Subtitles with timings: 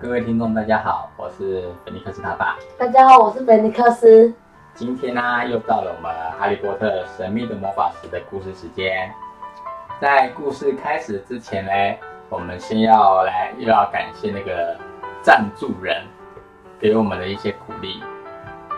[0.00, 2.56] 各位听众，大家好，我是菲尼克斯他爸。
[2.78, 4.32] 大家好，我是菲尼克斯。
[4.72, 9.12] 今天呢，又到了我们《哈利波特：神秘的魔法石》的故事时间。
[10.00, 11.98] 在故事开始之前呢，
[12.28, 14.76] 我们先要来又要感谢那个
[15.20, 16.00] 赞助人
[16.78, 18.00] 给我们的一些鼓励。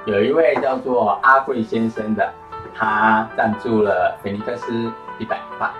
[0.06, 2.32] 有一位叫做阿贵先生的，
[2.74, 4.72] 他赞助了菲尼克斯
[5.18, 5.70] 一百块。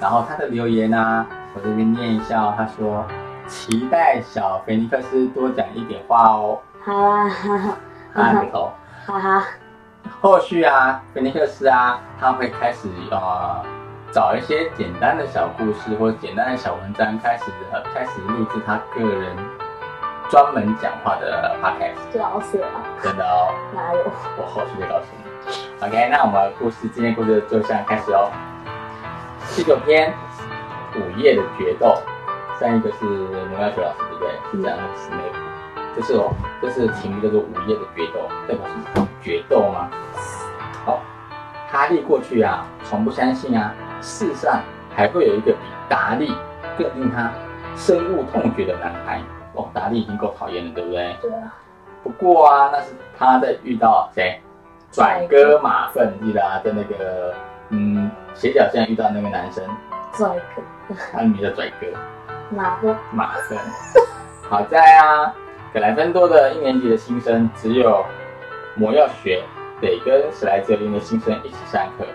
[0.00, 3.06] 然后他的留言呢，我这边念一下哦，他说。
[3.48, 6.60] 期待小菲尼克斯多讲一点话哦。
[6.84, 7.78] 好啊，哈哈，
[8.14, 8.70] 哈头，
[9.06, 9.44] 哈哈。
[10.20, 13.64] 后续啊，菲尼克斯啊，他会开始呃
[14.12, 19.36] 找一些简单的小故事或简单的小文章，开始呃开始录制他个人
[20.28, 22.12] 专门讲话的 podcast。
[22.12, 22.68] 最好是啊。
[23.02, 23.54] 真的哦。
[23.74, 24.04] 哪有？
[24.36, 25.86] 我后续会告诉你。
[25.86, 28.30] OK，那我们故事今天故事就这样开始哦。
[29.56, 30.12] 第九篇，
[30.96, 31.96] 午夜的决斗。
[32.58, 34.30] 上一个是魔药学老师，对不对？
[34.50, 35.38] 是讲史内普。
[35.96, 39.08] 这是哦，这是题目叫做《午夜的决斗》，代表什么？
[39.20, 39.90] 决斗吗？
[40.84, 41.00] 好，
[41.70, 44.60] 哈利过去啊，从不相信啊，世上
[44.94, 46.32] 还会有一个比达利
[46.76, 47.32] 更令他
[47.76, 49.20] 深恶痛绝的男孩。
[49.54, 51.16] 哦，达利已经够讨厌了，对不对？
[51.20, 51.54] 对啊。
[52.04, 54.40] 不过啊，那是他在遇到谁？
[54.90, 57.34] 拽哥马粪，记得啊，在那个
[57.70, 59.64] 嗯斜角线遇到那个男生。
[60.12, 60.94] 拽哥。
[61.12, 61.86] 他名叫拽哥。
[62.50, 63.58] 马粪，马粪。
[64.48, 65.34] 好在啊，
[65.72, 68.04] 格莱芬多的一年级的新生只有
[68.74, 69.42] 魔药学
[69.82, 72.06] 得跟史莱哲林的新生一起上课，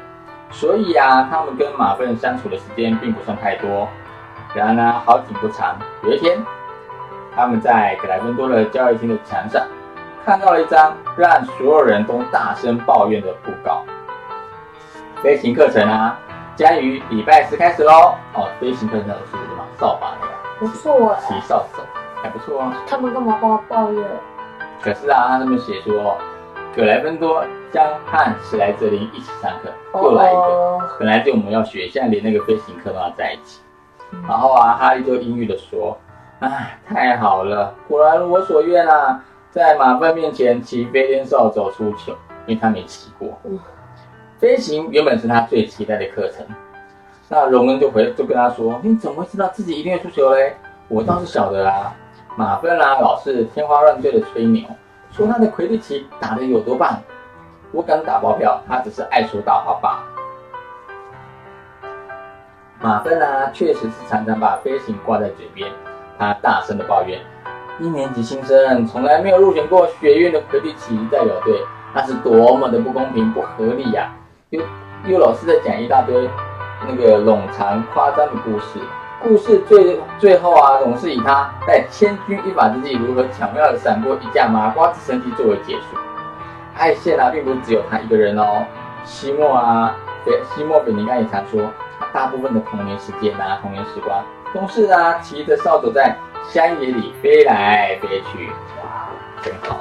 [0.50, 3.88] 所以啊，他们跟马粪相处的时间并不算太多。
[4.56, 6.44] 然而呢，好景不长，有一天，
[7.36, 9.62] 他们在格莱芬多的教育厅的墙上
[10.26, 13.86] 看到了一张让所有人都大声抱怨的布告：
[15.22, 16.18] 飞行课程啊，
[16.56, 18.16] 将于礼拜四开始喽。
[18.34, 19.53] 哦，飞行课程是？
[19.78, 20.28] 扫把的。
[20.60, 21.82] 不错哎，骑扫帚
[22.22, 22.74] 还不错啊。
[22.88, 24.06] 他们干嘛帮我抱怨？
[24.82, 26.18] 可是啊，他上面写说，
[26.76, 30.80] 葛莱芬多将和史莱哲林一起上课，又来一个。
[31.00, 33.62] 本来就我们要学，现在连那个飞行课都要在一起。
[34.28, 35.98] 然后啊，哈利就阴郁的说
[36.40, 42.12] ：“哎，太好了，果然如我所愿啊，在马粪面前骑飞天扫帚出糗，
[42.46, 43.30] 因为他没骑过。
[44.38, 46.46] 飞行原本是他最期待的课程。”
[47.34, 50.56] 那荣恩就回就跟他说：“你怎么会知道自己一定会出球嘞？
[50.88, 51.92] 我倒是晓得啊。
[52.36, 54.64] 马芬啊，老是天花乱坠的吹牛，
[55.12, 57.02] 说他的魁地奇打得有多棒。
[57.72, 60.04] 我敢打包票，他只是爱说大话罢了。
[62.80, 65.68] 马芬啊，确实是常常把飞行挂在嘴边。
[66.20, 67.20] 他大声的抱怨：
[67.80, 71.60] 一年级新生从来没有入选过学院的魁地奇代表队，
[71.96, 74.14] 那是多么的不公平、不合理呀！
[74.52, 74.62] 又
[75.08, 76.30] 又老是在讲一大堆。”
[76.88, 78.80] 那个冗长夸张的故事，
[79.22, 85.98] 故事最最后啊，总是以他在千钧一发之际如何巧妙的闪过一架麻瓜直升机作为结束。
[86.76, 88.66] 爱线啊，并不是只有他一个人哦。
[89.06, 89.96] 西莫啊，
[90.26, 91.62] 对，西莫比尼刚也常说，
[92.12, 94.24] 大部分的童年时间啊，童年时光
[94.54, 96.16] 都是啊，骑着扫帚在
[96.50, 98.48] 乡野里飞来飞去，
[98.82, 99.08] 哇，
[99.42, 99.78] 真好。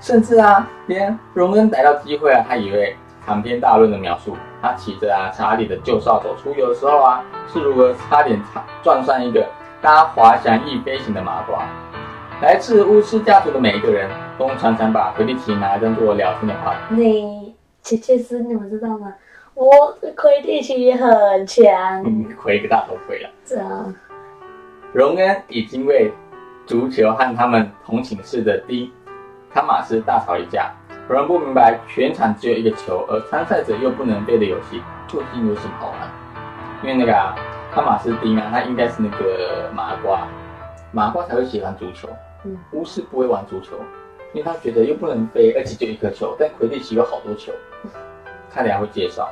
[0.00, 2.96] 甚至啊，连荣恩逮到机会啊，他以为。
[3.26, 8.40] 长篇大论的描述，他骑着啊查理的旧扫帚出游的时候啊，是如何差点
[8.82, 9.46] 撞上一个
[9.80, 11.64] 搭滑翔翼飞行的麻瓜。
[12.42, 16.94] 来自巫师家族的每一个人都常常把魁地奇拿来当做聊天的话题。
[16.94, 19.12] 你，切切斯，你们知道吗？
[19.54, 22.02] 我的魁地奇很强，
[22.40, 23.30] 魁个大头魁了。
[23.44, 23.94] 是啊。
[24.92, 26.10] 荣恩已经为
[26.66, 28.90] 足球和他们同寝室的丁
[29.52, 30.72] 汤马斯大吵一架。
[31.10, 36.08] 有人不明白，全场只有一个球，而参赛者又不能飞的游戏，究竟有什么好玩？
[36.84, 37.34] 因为那个啊，
[37.74, 40.28] 汤马斯丁啊，他应该是那个麻瓜，
[40.92, 42.08] 麻瓜才会喜欢足球。
[42.44, 43.74] 嗯，巫师不会玩足球，
[44.32, 46.36] 因为他觉得又不能飞，而且就一颗球。
[46.38, 47.52] 但魁地奇有好多球，
[48.48, 49.28] 他等下会介绍。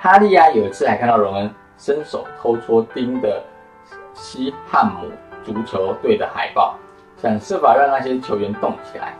[0.00, 3.44] 哈利啊，有一次还看到荣恩伸手偷戳丁的
[4.14, 5.12] 西汉姆
[5.44, 6.74] 足球队的海报，
[7.18, 9.14] 想设法让那些球员动起来。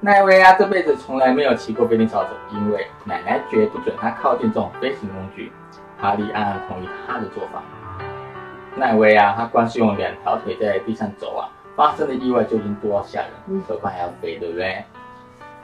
[0.00, 5.52] 奈威啊，这辈子从来没有骑过飞天扫帚，因为奶奶绝不准他靠近这种飞行工具。
[6.00, 7.60] 哈利暗暗同意他的做法。
[8.76, 14.84] 奈威啊，他光是用两条腿在地上走啊，发生的意外就已经多吓人，何况还要飞，对不对？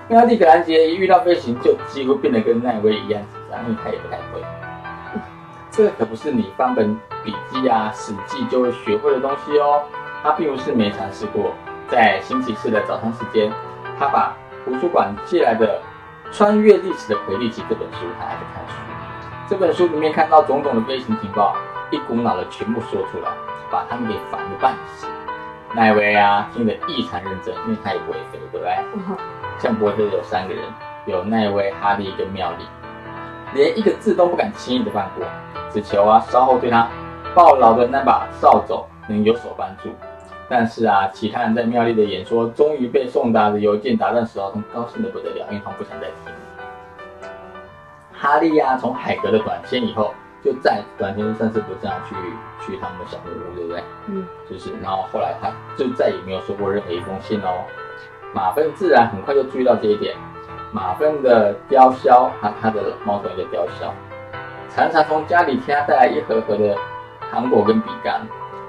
[0.09, 4.43] 哈利·格兰杰一遇到飞行，就几乎变得跟奈威一样紧张，因为他也不太会。
[5.71, 6.93] 这可不是你翻本
[7.23, 9.85] 笔记啊、史记就会学会的东西哦。
[10.25, 11.55] 他并不是没尝试过，
[11.89, 13.53] 在星期四的早餐时间。
[13.99, 15.81] 他把图书馆借来的
[16.37, 18.75] 《穿越历史的魁地奇》这本书，他还在看书。
[19.49, 21.57] 这本书里面看到种种的飞行情报，
[21.91, 23.31] 一股脑的全部说出来。
[23.71, 25.09] 把他们给烦得半死。
[25.75, 28.79] 奈威啊，听得异常认真，因为他也不会飞，对不对？
[29.59, 30.63] 像波特有三个人，
[31.07, 32.65] 有奈威、哈利跟妙丽，
[33.53, 35.27] 连一个字都不敢轻易的放过，
[35.73, 36.87] 只求啊稍后对他
[37.35, 39.89] 抱牢的那把扫帚能有所帮助。
[40.49, 46.33] 但是啊，其他人在妙丽的演说终于被送达的邮件打断时候，他们高兴的不得了，因为他们不想再听。
[48.13, 52.15] 哈利呀、从海格的短信以后，就再短签上次不这样去
[52.65, 53.83] 去他们的小木屋，对不对？
[54.07, 57.65] 嗯，就是，然后后来他就再也没有收过任何一封信哦。
[58.35, 60.15] 马粪自然很快就注意到这一点。
[60.73, 63.91] 马粪的雕鸮，他他的猫头鹰的雕鸮，
[64.75, 66.77] 常常从家里替他带来一盒盒的
[67.31, 68.21] 糖果跟饼干，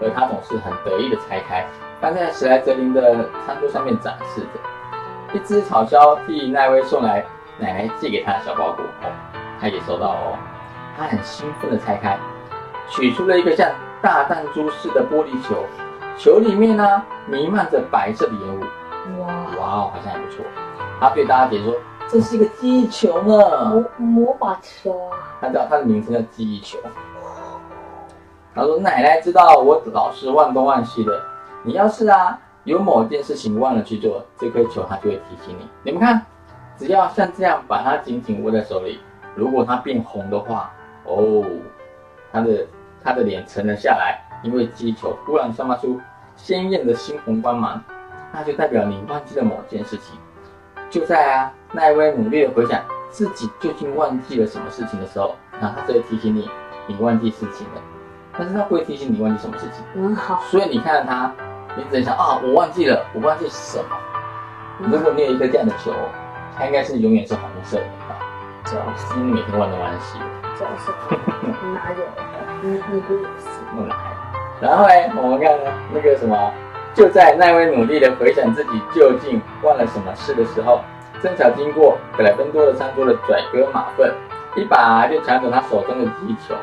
[0.02, 1.66] 而他总是很得意的拆开，
[2.02, 4.48] 放在史莱哲林的餐桌上面展示着。
[5.34, 7.26] 一只草鸮替奈威送来
[7.60, 9.12] 奶奶寄给他的小包裹，哦，
[9.60, 10.38] 他也收到哦。
[10.98, 12.18] 他很兴奋的拆开，
[12.90, 13.70] 取出了一个像
[14.02, 15.66] 大弹珠似的玻璃球，
[16.18, 18.62] 球里面呢弥漫着白色的烟雾。
[19.22, 20.46] 哇，哇哦，好像还不错。
[21.00, 21.74] 他对大家解说，
[22.08, 23.66] 这是一个记忆球呢。
[23.70, 26.80] 魔魔法球啊，他叫它的名称叫记忆球。
[28.56, 31.22] 他说：“奶奶知道我老是忘东忘西的，
[31.64, 35.68] 你要是啊有某件事情忘了去做，这颗球它就会提醒你。
[35.84, 36.26] 你们看，
[36.78, 39.02] 只要像这样把它紧紧握在手里，
[39.36, 40.72] 如果它变红的话，
[41.04, 41.44] 哦，
[42.32, 42.66] 他的
[43.04, 46.00] 他的脸沉了下来，因为记忆球突然散发出
[46.38, 47.84] 鲜艳的猩红光芒，
[48.32, 50.18] 那就代表你忘记了某件事情。
[50.90, 56.50] 就在啊奈威努力的回想自己究竟忘记了什么事情的时候，那他就会提醒你，
[56.88, 57.82] 你忘记事情了。
[58.38, 61.32] 但是他不会提醒你忘记什么事情，很好，所以你看到他，
[61.76, 63.86] 你只能想啊，我忘记了，我忘记什么。
[64.80, 65.94] 如果你有一颗这样的球，
[66.58, 68.20] 它应该是永远是红色的吧？
[68.66, 70.26] 就是因为你每天忘东忘西的。
[70.56, 70.92] 就是，
[71.74, 72.04] 哪有？
[72.62, 73.48] 你你不也是？
[73.76, 73.96] 弄来。
[74.62, 75.52] 然后呢，我们看
[75.94, 76.52] 那个什么，
[76.94, 80.82] 就在奈威努力的回想自己究竟忘了什么事的时候，
[81.22, 84.14] 正巧经过格莱芬多的餐桌的拽哥马粪，
[84.56, 86.56] 一把就抢走他手中的击球。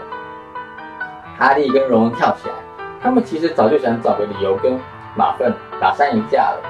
[1.42, 2.54] 哈利跟荣恩跳起来，
[3.02, 4.78] 他们其实早就想找个理由跟
[5.16, 6.62] 马粪打上一架了。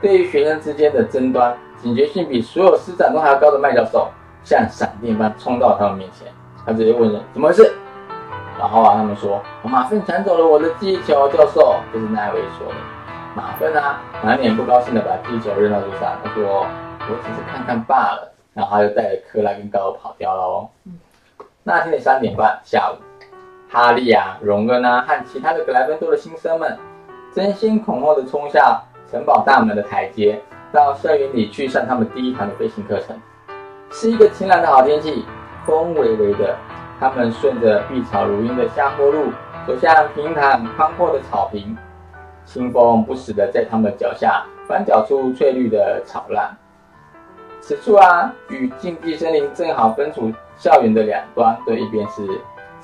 [0.00, 4.08] 对于学生之间的争端，警觉性比所有师长都还要高的麦教授，
[4.42, 6.28] 像闪电般冲到他们面前，
[6.64, 7.76] 他直接问人怎么回事。
[8.58, 12.74] 然后啊，他们说马粪抢走了我的记忆球，教授，就是奈维说的。
[13.34, 16.66] 马粪啊，满脸不高兴的把记忆球扔到地上，他说
[17.06, 20.70] ：“我只是看看罢了。”然后他就带着克拉跟高尔跑掉了哦。
[21.62, 22.96] 那天的三点半下午，
[23.68, 26.78] 哈利啊、荣恩啊和其他的格莱芬多的新生们
[27.34, 28.80] 争先恐后的冲下
[29.10, 30.40] 城堡大门的台阶，
[30.72, 33.16] 到校园里去上他们第一堂的飞行课程。
[33.90, 35.24] 是一个晴朗的好天气，
[35.64, 36.56] 风微微的。
[36.98, 39.30] 他们顺着碧草如茵的下坡路，
[39.66, 41.76] 走向平坦宽阔的草坪，
[42.46, 46.56] 清风不时的在他们脚下翻搅出翠绿的草浪。
[47.60, 52.22] 此处啊，与禁地森林正好分处校园的两端，对，一边是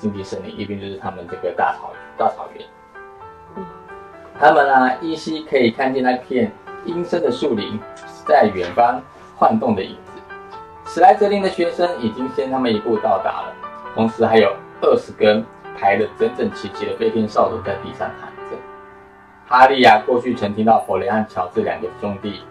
[0.03, 2.67] 禁地森林，一边就是他们这个大草大草原。
[4.37, 6.51] 他们啊，依稀可以看见那片
[6.83, 7.79] 阴森的树林，
[8.27, 9.01] 在远方
[9.37, 10.11] 晃动的影子。
[10.85, 13.55] 史莱哲林的学生已经先他们一步到达了。
[13.95, 15.45] 同时还有二十根
[15.79, 18.57] 排得整整齐齐的飞天扫帚在地上躺着。
[19.47, 22.41] 哈利啊、过去曾听到弗雷和乔治两个兄弟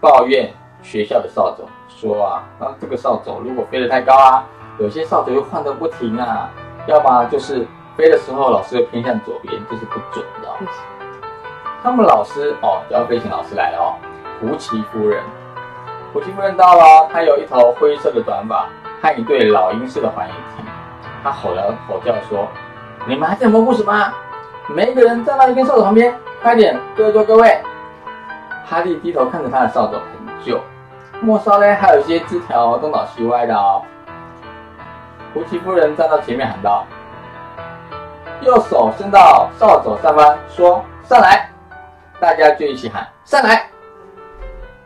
[0.00, 4.46] 抱怨学校的扫帚，说啊，啊这个扫帚如果飞得太高啊，
[4.78, 6.48] 有些扫帚又晃得不停啊，
[6.86, 10.48] 要么就是飞的时候老师会偏向左边，就是不准的、
[11.82, 13.94] 他们老师哦，要飞行老师来了哦，
[14.40, 15.22] 胡奇夫人。
[16.12, 18.66] 胡奇夫人到了哦，她有一头灰色的短发
[19.00, 20.64] 和一对老鹰似的环眼睛。
[21.22, 22.48] 他吼了吼叫说
[23.06, 24.12] ：“你们还在蘑菇什么？
[24.68, 26.78] 每一个人站到一根扫帚旁边，快点！
[26.96, 27.60] 各就各位。”
[28.66, 30.60] 哈利低头看着他的扫帚，很久，
[31.20, 33.82] 末梢呢还有一些枝条东倒西歪的哦。
[35.32, 36.84] 胡奇夫人站到前面喊道
[38.42, 41.48] ：“右手伸到扫帚上方，说上来！”
[42.18, 43.68] 大家就一起喊上来。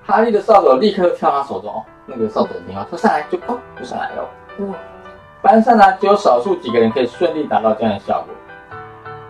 [0.07, 4.29] 哈利的扫帚立刻跳他手中，哦，那个扫帚很听话，说上来就砰就上来了。
[4.59, 4.75] 嗯，
[5.41, 8.35] 班上呢，只有少数几个人可以顺利达到这样的效果。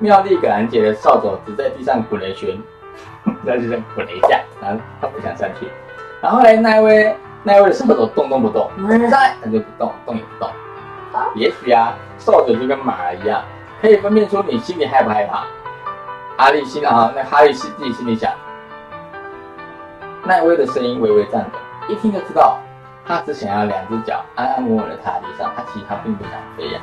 [0.00, 2.61] 妙丽葛兰杰的扫帚只在地上滚了一圈，
[3.47, 5.71] 在地上滚了一下，然后他不想上去。
[6.21, 10.50] 然后呢，那位那位的扫帚动都不动，嗯上来他就不动，动也不动。
[11.35, 13.42] 也许啊，扫帚就跟马儿一样，
[13.80, 15.44] 可以分辨出你心里害不害怕。
[16.37, 18.33] 哈利心啊，那哈利是自己心里想，
[20.25, 22.59] 奈威的声音微微颤抖，一听就知道
[23.06, 26.80] 他只想要两只脚安安稳稳的踏在地上，他其实他并不想飞呀。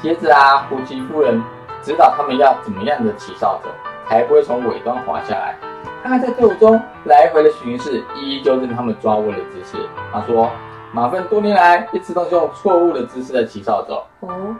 [0.00, 1.42] 接着啊，胡奇夫人
[1.82, 3.68] 指导他们要怎么样的骑扫帚，
[4.08, 5.56] 才不会从尾端滑下来。
[6.04, 9.78] 他还在队伍中来回的巡视，一一纠正他们抓握的姿势。
[10.12, 10.50] 他说
[10.92, 14.54] ：“马粪多年来一直都是用错误的姿势在骑扫帚。”哦，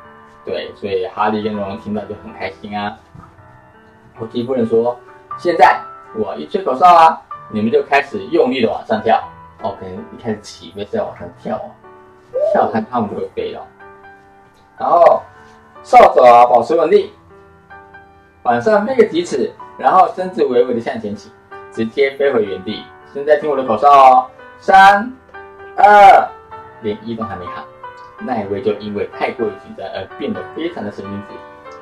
[0.44, 2.96] 对，所以哈利跟荣荣听到就很开心啊。
[4.18, 4.98] 火鸡夫人说
[5.38, 5.80] ：“现在
[6.16, 7.20] 我一吹口哨啊，
[7.50, 9.22] 你们就开始用力的往上跳。
[9.62, 11.70] 哦，可能一开始起飞是要往上跳哦，
[12.52, 13.60] 跳它它们就会飞哦。
[14.78, 15.22] 然后
[15.82, 17.10] 扫帚啊保持稳定，
[18.42, 21.30] 往上飞个几尺，然后身子微微的向前起，
[21.70, 22.82] 直接飞回原地。
[23.14, 24.26] 现在听我的口哨哦，
[24.58, 25.12] 三、
[25.76, 26.28] 二，
[26.82, 27.64] 连一都还没喊。”
[28.24, 31.28] 奈威就因为太过于紧张而变得非常的神经质，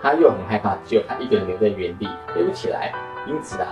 [0.03, 2.93] 他又很害怕，只有他一个人留在原地飞不起来，
[3.27, 3.69] 因此啊，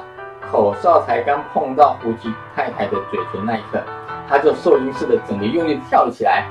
[0.50, 3.80] 口哨才刚碰到胡姬太太的嘴唇那一刻，
[4.28, 6.46] 他就受惊似的整个用力跳了起来，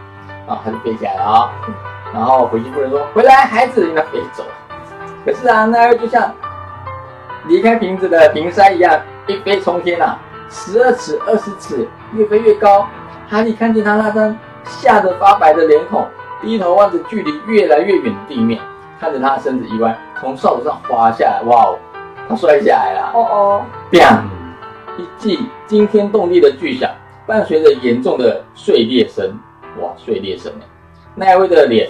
[0.48, 1.52] 然后他就飞起来了啊、
[2.12, 4.50] 然后胡姬夫人说：“回来，孩子！”应该飞走了。
[5.24, 6.34] 可是啊，奈威就像
[7.46, 10.18] 离开瓶子的瓶塞一样，一飞冲天啊，
[10.50, 12.88] 十二尺、二十尺，越飞越高。
[13.30, 16.08] 哈利看见他那张吓得发白的脸孔，
[16.42, 18.60] 低头望着距离越来越远的地面，
[19.00, 21.42] 看着他的身子一歪，从扫帚上滑下来。
[21.46, 21.80] 哇哦，
[22.30, 23.12] 他摔下来了！
[23.14, 24.22] 哦哦，，bang！
[24.98, 26.90] 一记惊天动地的巨响，
[27.26, 29.38] 伴随着严重的碎裂声。
[29.82, 30.66] 哇，碎裂声哎！
[31.16, 31.90] 奈威的脸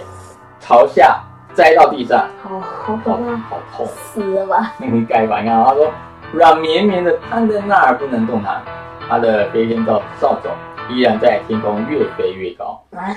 [0.58, 1.20] 朝下
[1.54, 3.86] 栽到地上，好好可哇，怕，好痛！
[3.86, 4.72] 死了吧？
[4.82, 5.40] 应该吧？
[5.40, 5.90] 你看他说
[6.32, 8.60] 软绵绵的瘫在那儿不能动弹，
[9.08, 10.50] 他的飞天扫扫帚
[10.90, 12.82] 依然在天空越飞越高。
[12.92, 13.14] 啊，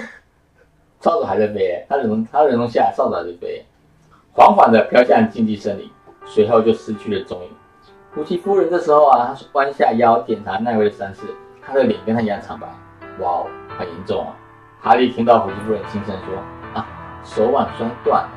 [0.99, 3.65] 扫帚还在飞，他人从他人从下来，扫帚还在飞，
[4.33, 5.89] 缓缓地飘向禁忌森林，
[6.25, 7.49] 随后就失去了踪影。
[8.13, 11.21] 胡奇夫人这时候啊，她弯下腰检查奈威的伤势，
[11.65, 12.67] 她的脸跟他一样苍白，
[13.19, 13.47] 哇哦，
[13.77, 14.35] 很严重啊！
[14.81, 16.35] 哈利听到胡奇夫人轻声说
[16.73, 16.87] ：“啊，
[17.23, 18.29] 手腕摔断了。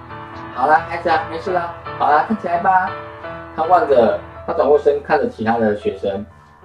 [0.55, 2.91] 好啦，孩子啊，没事啦，好啦，看起来吧。”
[3.57, 6.25] 他望着，他转过身看着其他的学生，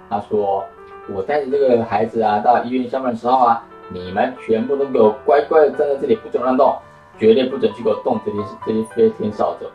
[0.10, 0.66] 他说
[1.13, 6.78] ：“我带着这个孩子啊，到医院上班的时候啊，你们全部都给我乖乖的站在这里，不准乱动，
[7.18, 9.66] 绝对不准去给我动这些这些飞天扫帚，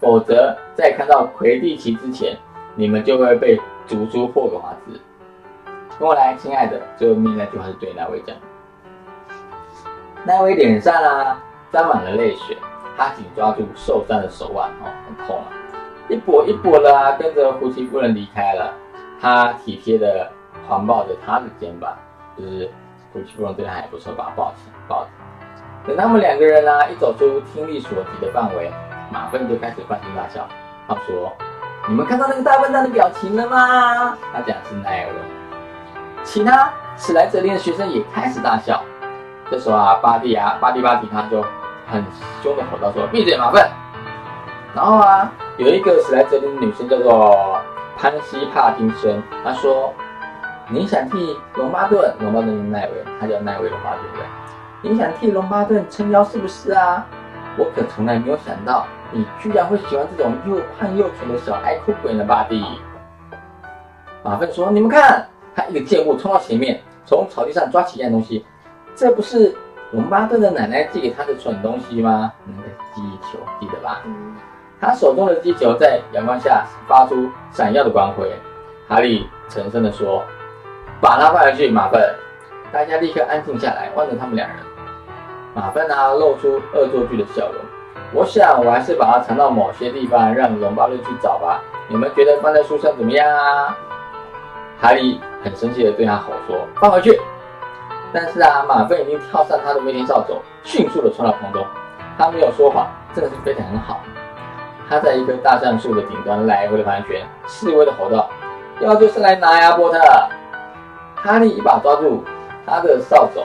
[0.00, 2.36] 否则在看到魁地奇之前，
[2.74, 5.00] 你们就会被逐出霍格华兹。
[5.98, 6.80] 跟我来，亲爱的。
[6.96, 8.34] 最后面那句话是对那位讲
[10.24, 12.56] 那位脸上啊沾满了泪水，
[12.96, 15.48] 他紧抓住受伤的手腕，哦，很痛啊，
[16.08, 18.74] 一跛一跛的啊，跟着胡奇夫人离开了。
[19.20, 20.28] 他体贴的
[20.72, 21.92] 环抱着他的肩膀，
[22.36, 22.70] 就是
[23.12, 25.10] 胡奇夫人对他还不错，把他抱起抱着。
[25.86, 28.72] 等他们两个人啊一走出听力所及的范围，
[29.10, 30.46] 马粪就开始放声大笑。
[30.88, 31.32] 他说
[31.88, 35.12] ：“你们看到那个大笨蛋的表情了吗？”他讲的是奈威。
[36.24, 38.82] 其他史莱哲林的学生也开始大笑。
[39.50, 41.42] 这时候啊，巴蒂啊，巴蒂巴蒂他就
[41.90, 42.02] 很
[42.42, 43.68] 凶的吼道说：“闭嘴，马粪！”
[44.74, 47.60] 然后啊，有一个史莱哲林的女生叫做
[47.98, 49.92] 潘西帕丁森，她说
[50.68, 54.90] ：“你想替龙巴顿，龙巴顿是奈威，他叫奈威龙巴顿对？
[54.90, 57.06] 你想替龙巴顿撑腰是不是啊？
[57.58, 62.64] 我可从来没有想到，你居然会喜欢这种又胖又蠢的小爱哭鬼呢，巴蒂。”
[64.24, 68.46] 马粪说：“你们看，他一个箭步冲到前面，从草地上抓起一样东西，
[68.94, 69.54] 这不是
[69.90, 72.32] 龙巴顿的奶奶寄给他的蠢东西吗？
[72.46, 74.00] 那个记忆球，记得吧？
[74.06, 74.36] 嗯，
[74.80, 78.30] 他手中的地球在阳光下发出闪耀的光辉。
[78.88, 80.22] 哈利沉声地说
[81.02, 82.00] ：“把它放回去，马粪。”
[82.72, 84.56] 大家立刻安静下来，望着他们两人。
[85.52, 87.56] 马粪啊，露出恶作剧的笑容。
[88.14, 91.60] 我想，我还是把它藏到某些地方，让龙巴顿去找吧。
[91.88, 93.76] 你们觉得放在树上怎么样啊？
[94.80, 97.20] 哈利很生气地对他吼说：“放回去！”
[98.12, 101.66] 但是啊，马粪已经跳上他的飞天扫帚，迅速地窜到空中。
[102.16, 104.00] 他没有说谎，真的是飞得很好。
[104.88, 108.30] 他在一棵大橡树的顶端来回的盘旋，示威的吼道
[108.80, 109.98] ：“要就是来拿呀，波特！”
[111.22, 112.24] 哈利一把抓住
[112.66, 113.44] 他的扫帚，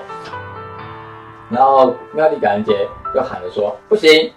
[1.51, 4.33] 然后妙丽感恩节就喊着说：“不行！”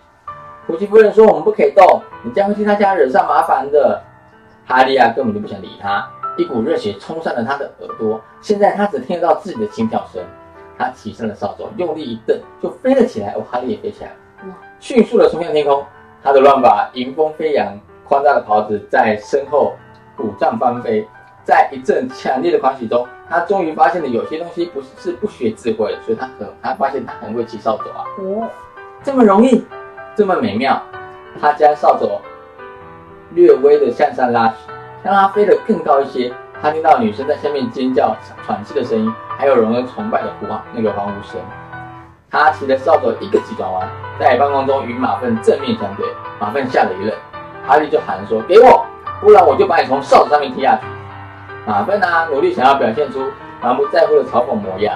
[0.69, 4.03] 胡奇夫人说：“我们不可以动，你将会替大家惹上麻烦的。”
[4.69, 6.07] 哈利啊，根本就不想理他，
[6.37, 8.21] 一股热血冲上了他的耳朵。
[8.43, 10.23] 现在他只听得到自己的心跳声。
[10.77, 13.33] 他起身了扫帚，用力一蹬，就飞了起来。
[13.33, 15.83] 哦，哈利也飞起来了，迅速的冲向天空。
[16.23, 17.75] 他的乱发迎风飞扬，
[18.07, 19.73] 宽大的袍子在身后
[20.15, 21.09] 鼓胀翻飞。
[21.45, 28.05] 在一阵强烈的狂喜中，他终于发现了有些东西不是是不学智慧的，所以他很他发现他很会骑扫帚啊。
[28.19, 28.49] 哦，
[29.03, 29.65] 这么容易，
[30.15, 30.81] 这么美妙。
[31.41, 32.09] 他将扫帚
[33.35, 34.53] 略微的向上拉，
[35.03, 36.33] 让它飞得更高一些。
[36.61, 41.41] 他听到女生在下面尖叫、喘气的声音，还有人们崇拜的呼那个欢呼声。
[42.31, 46.05] 他骑着扫帚一个急转弯，在半空中与马粪正面相对。
[46.39, 47.15] 马粪吓了一愣，
[47.67, 48.85] 哈利就喊说：“给我，
[49.21, 50.83] 不然我就把你从扫帚上面踢下去。”
[51.71, 53.31] 马粪啊，努力想要表现出
[53.63, 54.93] 满不在乎的嘲讽模样。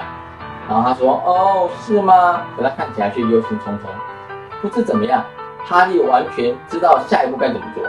[0.67, 3.87] 然后他说：“哦，是吗？”可他看起来却忧心忡忡。
[4.61, 5.23] 不知怎么样，
[5.63, 7.81] 哈利完全知道下一步该怎么做。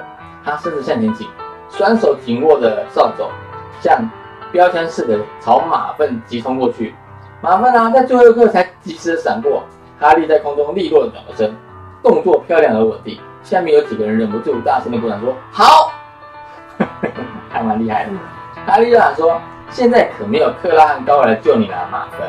[0.45, 1.27] 他甚至向前倾，
[1.69, 3.25] 双手紧握着扫帚，
[3.81, 4.09] 像
[4.53, 6.95] 标枪似的朝马粪急冲过去。
[7.41, 9.65] 马粪啊，在最后一刻才及时闪过。
[9.99, 11.53] 哈利在空中利落的转个身，
[12.05, 13.19] 动作漂亮而稳定。
[13.43, 15.91] 下面有几个人忍不住大声的鼓掌说：“好！”
[17.51, 18.11] 还蛮厉害的。
[18.67, 22.29] 哈利就喊说：“现在可没有克拉和高尔来救你了，马粪。”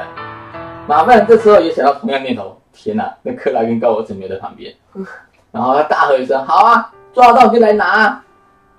[0.87, 4.71] 马粪这时候也想到同样念头：“天哪，那克拉跟高尔怎么没在旁边？”
[5.51, 8.21] 然后他大喝一声：“好啊，抓到就来拿！”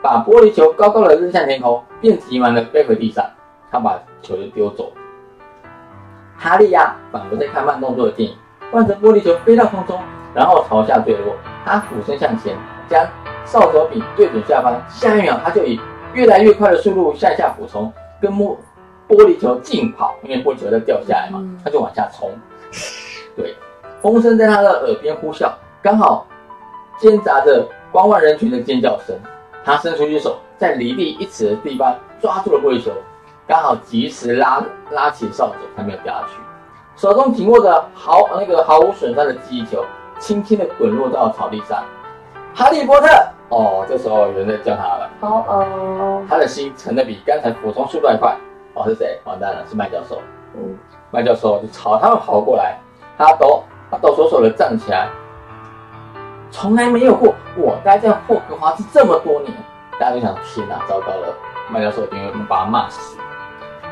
[0.00, 3.24] 把玻璃球高高的扔向天空，便急忙的飞回地上。
[3.72, 4.92] 他把球就丢走。
[6.38, 8.36] 哈利呀，仿佛在看慢动作的电影，
[8.70, 10.00] 望着玻璃球飞到空中，
[10.32, 11.34] 然后朝下坠落。
[11.66, 12.56] 他俯身向前，
[12.88, 13.04] 将
[13.44, 15.80] 扫帚柄对准下方，下一秒他就以
[16.18, 18.56] 越来越快的速度向下俯冲，跟玻
[19.08, 22.28] 玻璃球竞跑，因为玻璃球在掉下来嘛，他就往下冲。
[23.36, 23.54] 对，
[24.02, 25.48] 风声在他的耳边呼啸，
[25.80, 26.26] 刚好
[26.98, 29.16] 间杂着观望人群的尖叫声。
[29.64, 32.90] 他伸出一手，在离地一尺的地方抓住了玻璃球，
[33.46, 34.60] 刚好及时拉
[34.90, 36.32] 拉起扫帚，他没有掉下去。
[36.96, 39.84] 手中紧握着毫那个毫无损伤的记忆球，
[40.18, 41.84] 轻轻地滚落到草地上。
[42.54, 43.06] 哈利波特，
[43.50, 45.10] 哦，这时候有人在叫他了。
[45.20, 48.36] 哦哦，他的心沉的比刚才俯冲速度还快。
[48.74, 49.18] 哦，是谁？
[49.24, 50.20] 完蛋了，是麦教授。
[50.54, 50.76] 嗯，
[51.10, 52.78] 麦教授就朝他们跑过来，
[53.16, 55.08] 他抖，他抖手手的站起来。
[56.50, 59.52] 从来没有过，我待在霍格华兹这么多年，
[59.98, 61.34] 大家都想：天哪，糟糕了！
[61.70, 63.18] 麦教授一定会把他骂死。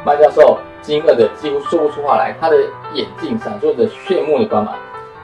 [0.04, 2.57] 麦教授惊愕的几乎说不出话来，他的
[2.92, 4.74] 眼睛闪烁着炫目的光芒。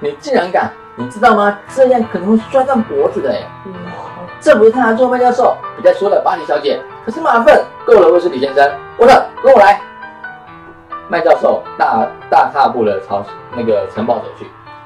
[0.01, 0.73] 你竟然敢！
[0.97, 1.59] 你知道吗？
[1.69, 3.31] 这样可能会摔断脖子的。
[3.31, 3.43] 哎，
[4.43, 6.83] 这不是他做麦教授，你在说了，巴黎小姐。
[7.07, 9.81] 可是马粪够了，威斯理先生，沃特，跟我来。
[11.09, 13.25] 麦教授大大踏步的朝
[13.55, 14.45] 那个城堡走去，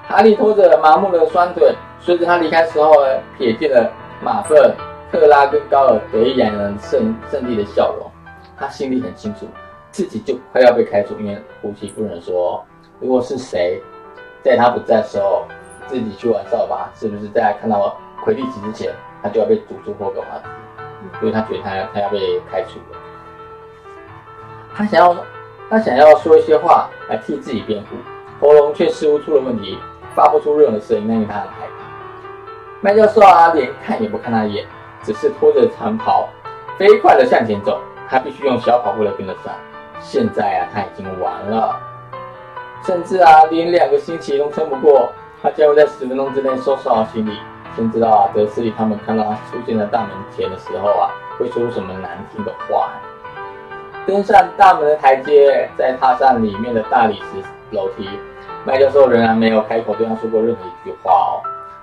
[0.09, 1.75] 哈利拖着麻木的双腿。
[2.01, 3.91] 随着他离开时候呢，瞥见了
[4.23, 4.75] 马粪、
[5.11, 8.07] 特拉跟高尔得意洋洋、胜胜利的笑容。
[8.59, 9.49] 他心里很清楚，
[9.91, 12.63] 自己就快要被开除，因为胡奇夫人说，
[13.01, 13.83] 如果是谁
[14.43, 15.47] 在他不在的时候
[15.87, 18.93] 自己去玩扫把，是不是在看到魁地奇之前，
[19.27, 20.49] 他就要被逐出霍格华兹？
[21.21, 22.99] 因为他觉得他他要被开除了。
[24.73, 25.17] 他想要
[25.69, 27.97] 他想要说一些话来替自己辩护，
[28.41, 29.77] 喉咙却似乎出了问题，
[30.15, 31.85] 发不出任何声音，因为他很害怕。
[32.81, 34.65] 麦教授啊，连看也不看他一眼，
[35.03, 36.29] 只是拖着长袍，
[36.79, 37.81] 飞快地向前走。
[38.09, 39.53] 他必须用小跑步来跟得上。
[39.99, 41.77] 现在啊，他已经完了，
[42.85, 45.11] 甚至啊，连两个星期都撑不过。
[45.43, 47.37] 他将会在十分钟之内收拾好行李。
[47.77, 52.89] 先知道啊，德斯里他们看到他出现在大门前的时候啊，会说什么难听的话。
[54.07, 58.09] 登上大门的台阶，再踏上里面的大理石楼梯，
[58.65, 61.43] 麦教授仍然没有开口对他说过任何一句话哦。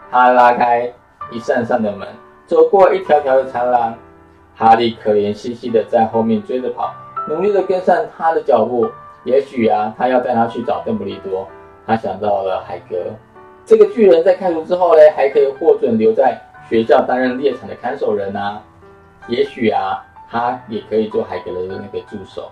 [0.09, 0.91] 他拉开
[1.29, 2.07] 一扇扇的门，
[2.47, 3.93] 走过一条条的长廊。
[4.55, 6.93] 哈利可怜兮兮的在后面追着跑，
[7.27, 8.87] 努力的跟上他的脚步。
[9.23, 11.47] 也许啊，他要带他去找邓布利多。
[11.87, 12.97] 他想到了海格，
[13.65, 18.61] 这个巨人，在开除之后呢，还可以获准留在学校担任猎场的看守人啊。
[19.27, 22.51] 也许啊，他也可以做海格的那个助手。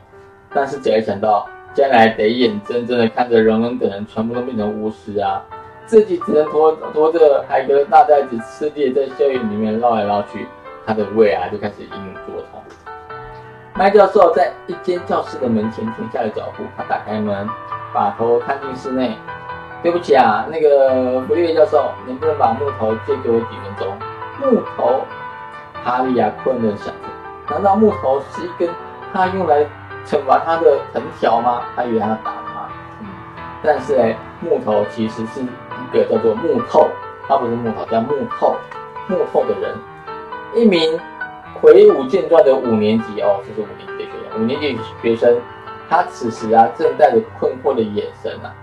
[0.53, 5.43] 但是只要想到将来得眼睁睁的看着荣恩等人全部都变成巫师啊。
[5.85, 10.47] 自己只能拖拖着海格的大袋子，吃力在校园里面绕来绕去，
[10.85, 12.61] 他的胃啊就开始隐隐作痛。
[13.75, 17.45] 麦教授在一间教室的门前停下了脚步，他打开门，
[17.93, 19.11] 把头探进室内。
[19.81, 23.97] 对不起啊，那个弗利维教授，能不能把木头借给我几分钟？
[24.39, 25.01] 木头？
[25.83, 26.93] 哈利亚困的想着，
[27.49, 28.69] 难道木头是一根
[29.11, 29.65] 他用来
[30.05, 31.63] 惩罚他的藤条吗？
[31.75, 32.69] 他以为他要打他。
[33.01, 33.07] 嗯
[33.63, 35.41] 但是哎，木头其实是。
[35.81, 36.87] 一个叫做木透，
[37.27, 38.55] 他不是木头，叫木透，
[39.07, 39.75] 木透的人，
[40.53, 40.97] 一名
[41.59, 45.41] 魁梧健壮的五年级哦，这是五年级的学生，五年级学生，
[45.89, 48.53] 他此时啊正带着困惑的眼神啊，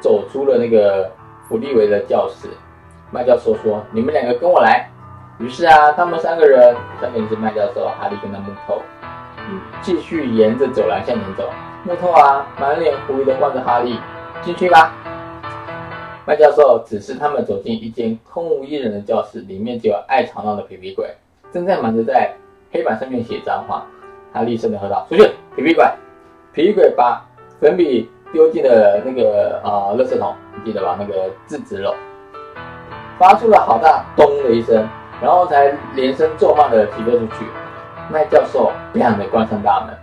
[0.00, 1.10] 走出了那个
[1.48, 2.48] 福利维的教室。
[3.10, 4.90] 麦教授说：“你们两个跟我来。”
[5.40, 8.82] 于是啊，他们三个人，分别是麦教授、哈利跟那木透，
[9.80, 11.48] 继续沿着走廊向前走。
[11.84, 13.98] 木头啊，满脸狐疑的望着哈利
[14.42, 14.92] ：“进去吧。”
[16.26, 21.08] 麦教授指示他们走进一间空无一人的教室，里面只有爱吵闹的皮皮鬼，
[21.52, 22.34] 正在忙着在
[22.70, 23.86] 黑板上面写脏话。
[24.34, 25.22] 他厉声的喝道：“出去，
[25.56, 25.84] 皮皮鬼！”
[26.52, 27.24] 皮皮鬼把
[27.60, 30.96] 粉笔丢进了那个啊垃圾桶，你记得吧？
[30.98, 31.94] 那个制止篓，
[33.18, 34.86] 发出了好大咚的一声，
[35.22, 37.46] 然后才连声咒骂的骑飞出去。
[38.10, 39.94] 麦教授砰的关上大门，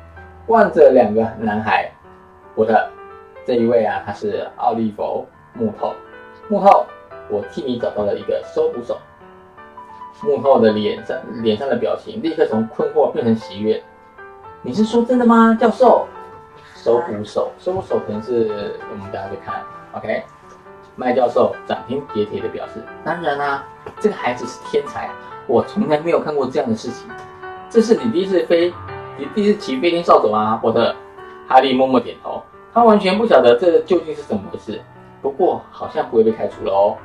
[0.47, 1.91] 望着两个男孩，
[2.53, 2.89] 我的
[3.45, 5.93] 这一位啊，他是奥利弗木头，
[6.47, 6.85] 木头，
[7.29, 8.97] 我替你找到了一个搜捕手。
[10.23, 13.83] 木头的脸上脸上的表情立刻从困惑变成喜悦。
[14.61, 16.07] 你是说真的吗，教授？
[16.85, 19.55] 搜捕手，搜捕手可能是我们大家去看
[19.93, 20.23] ，OK？
[20.95, 23.63] 麦教授斩钉截铁的表示：当然啦、
[23.99, 25.09] 这个孩子是天才，
[25.47, 27.09] 我从来没有看过这样的事情。
[27.71, 28.71] 这是你第一次飞，
[29.17, 30.93] 你第一次骑飞天扫帚吗，波特？
[31.47, 34.79] 哈利默默点头，他完全不晓得这究竟是怎么回事。
[35.23, 36.97] 不过好像不会被开除了哦。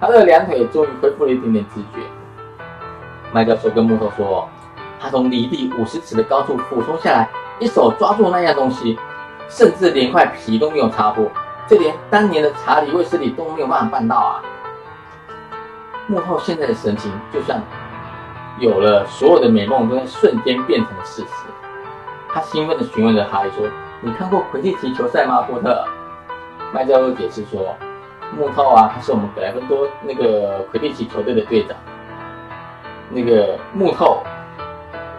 [0.00, 2.00] 他的两腿终于恢复了一点点知觉。
[3.34, 4.48] 麦教授跟木头说，
[4.98, 8.98] 他从离地五十尺的高处俯冲下来，一手抓住那样东西，
[9.48, 11.30] 甚至连块皮都没有擦破，
[11.66, 14.42] 这连当年的查理卫斯理都没有办法办到啊！
[16.08, 17.60] 木头现在的神情就像
[18.58, 21.28] 有了所有的美梦都在瞬间变成了事实。
[22.32, 23.66] 他兴奋地询问着哈利说
[24.02, 25.84] ：“你看过魁地奇球赛吗，波特？”
[26.72, 27.74] 麦教授解释说
[28.36, 31.76] ：“木头啊，他是我们格莱芬多那个魁地奇球队的队长。
[33.08, 34.22] 那个木头，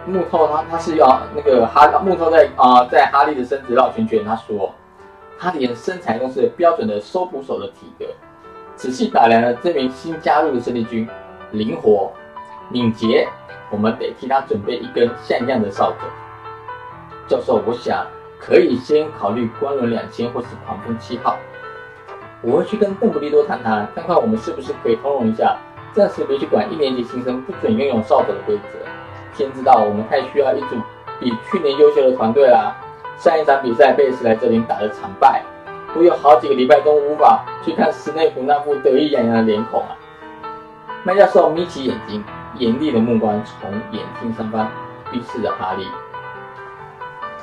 [0.08, 4.24] 木头他他是要那个哈木头在啊、在哈利的身子绕圈圈。
[4.24, 4.74] 他说，
[5.38, 8.06] 他连身材都是标准的搜捕手的体格。
[8.74, 11.06] 仔细打量了这名新加入的生力军，
[11.50, 12.10] 灵活、
[12.70, 13.28] 敏捷，
[13.70, 16.06] 我们得替他准备一根像样的扫帚。
[17.28, 18.06] 教授，我想
[18.40, 21.36] 可以先考虑光轮两千或是狂风七号。
[22.40, 25.56] 我会去跟邓布利多谈谈，看看我们是不是可以通融一下，
[25.92, 28.78] 暂时别去管一年级新生不准拥有扫帚的规则。
[29.34, 30.76] 天知道，我们太需要一组
[31.20, 32.76] 比去年优秀的团队啦。
[33.18, 35.42] 上一场比赛，贝斯来这里打得惨败，
[35.96, 39.96] 我有好几个礼拜都无法去看斯内普那副得意洋洋的脸孔啊。
[41.04, 42.22] 麦教授眯起眼睛，
[42.54, 44.70] 严厉的目光从眼睛上方
[45.10, 45.86] 逼视着哈利。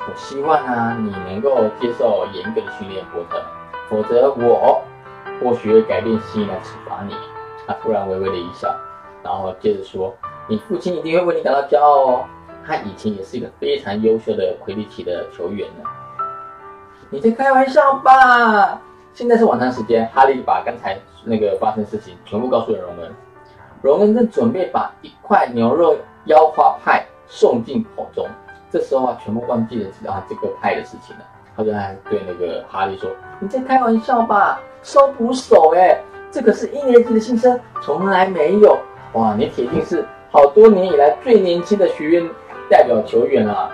[0.08, 3.42] 我希望啊，你能够接受严格的训练，波特，
[3.90, 4.82] 否则我
[5.42, 7.16] 或许会改变心意来处罚你。
[7.68, 8.74] 他突然微微的一笑，
[9.24, 10.16] 然后接着说
[10.48, 12.26] ：“你父亲一定会为你感到骄傲哦，
[12.66, 15.90] 他以前也是一个非常优秀的魁地奇的球员呢。”
[17.10, 18.80] 你在开玩笑吧？
[19.14, 23.12] 现在是晚餐时间，哈利把刚才那个发生事情全部告诉了荣恩。
[23.82, 28.28] 荣恩正准备把一块牛肉腰花派送进口中，
[28.70, 31.24] 这时候啊，全部忘记了啊这个派的事情了。
[31.56, 34.60] 他就还对那个哈利说：“你在开玩笑吧？
[34.84, 35.98] 收捕手哎，
[36.30, 38.78] 这可是一年级的新生，从来没有
[39.14, 39.34] 哇！
[39.38, 42.30] 你铁定是好多年以来最年轻的学院
[42.70, 43.72] 代表球员啊！”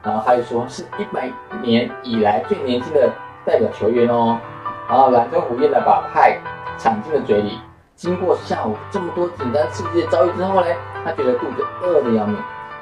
[0.00, 1.28] 然后哈利说：“是一百
[1.60, 3.10] 年以来最年轻的
[3.44, 4.38] 代表球员哦。”
[4.88, 6.38] 然后蓝吞虎咽的把派
[6.78, 7.58] 抢进了嘴里。
[7.96, 10.68] 经过下午这么多紧张刺激的遭遇之后呢，
[11.04, 12.36] 他觉得肚子饿得要命。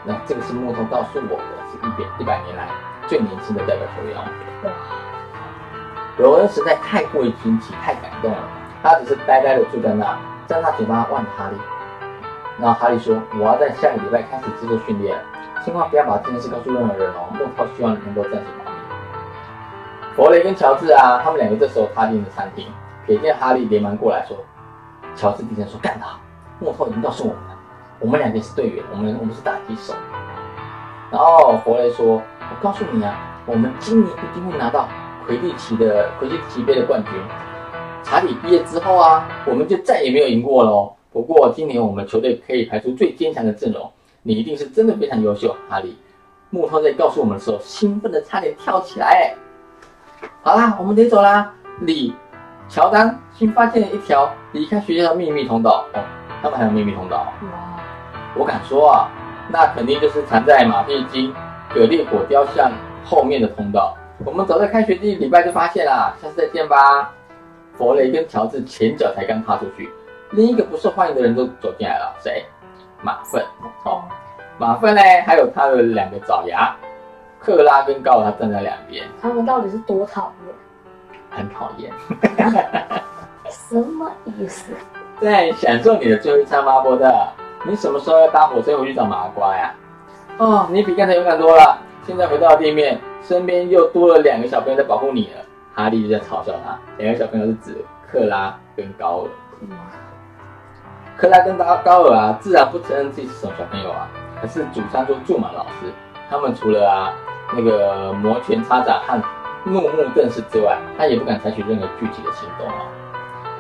[0.05, 2.69] 那这个是木头告诉我的，是一百一百年来
[3.07, 4.21] 最年轻的代表球员哦。
[4.65, 4.71] 哇，
[6.19, 8.39] 荣恩实在太过于惊奇，太感动了，
[8.83, 11.57] 他只是呆呆的坐在那，张大嘴巴望着哈利。
[12.59, 15.15] 然后哈利说：“我要在下个礼拜开始制作训练，
[15.65, 17.29] 千万不要把这件事告诉任何人哦。
[17.33, 18.77] 木头希望你能够暂时保密。”
[20.17, 22.67] 弗雷跟乔治啊，他们两个这时候踏进了餐厅，
[23.07, 24.37] 瞥见哈利，连忙过来说。
[25.15, 26.19] 乔治低声说：“干得好！
[26.59, 27.57] 木头已经告诉我们了，
[28.01, 29.93] 我们两个是队员，我们我们是打击手。”
[31.13, 33.15] 然后弗雷说：“我告诉你啊，
[33.45, 34.89] 我们今年一定会拿到
[35.27, 37.13] 魁地奇的魁地奇杯的冠军。
[38.03, 40.96] 查理毕业之后啊，我们就再也没有赢过喽。
[41.17, 43.91] 不过今年我们球队可以排出最坚强的阵容，
[44.23, 45.97] 你一定是真的非常优秀，哈利。”
[46.53, 49.35] 木头在告诉我们的时候，兴奋的差点跳起来。
[50.43, 52.13] 好啦，我们得走啦，李。
[52.69, 56.05] 乔丹新发现了一条离开学校的秘密通道哦，
[56.43, 57.33] 他们还有秘密通道。
[57.45, 57.81] 哇，
[58.37, 59.09] 我敢说啊，
[59.51, 61.33] 那肯定就是藏在马屁精
[61.73, 62.71] 葛列果雕像
[63.07, 63.97] 后面的通道。
[64.23, 67.11] 我们早在开学第一礼拜就发现啦，下次再见吧。
[67.73, 69.89] 弗雷跟乔治前脚才刚踏出去，
[70.37, 72.45] 另一个不受欢迎的人都走进来了，谁？
[73.01, 73.43] 马粪
[73.85, 74.03] 哦，
[74.59, 75.01] 马粪呢？
[75.27, 76.77] 还有他的两个爪牙，
[77.41, 80.55] 克拉跟高尔他站在两边，他们到底是多讨厌？
[81.31, 81.91] 很讨厌。
[83.49, 84.73] 什么意思？
[85.23, 87.11] 在享受你的最后一餐吗，波特？
[87.65, 89.75] 你什么时候要搭火车回去找麻瓜呀？
[90.37, 91.79] 哦，你比刚才勇敢多了。
[92.07, 95.41] 现在回到地面，身边又多了两个小朋友在保护你了。
[95.75, 96.79] 哈利就在嘲笑他。
[96.99, 99.29] 两个小朋友是指克拉跟高尔。
[99.71, 99.77] 哇，
[101.17, 104.07] 克拉跟高高尔啊，自然不承认自己是什么小朋友啊，
[104.41, 105.93] 可是主餐桌坐满老师。
[106.29, 107.13] 他们除了啊
[107.55, 109.23] 那个摩拳擦掌和
[109.65, 112.75] 怒目瞪视之外，他也不敢采取任何具体的行动啊。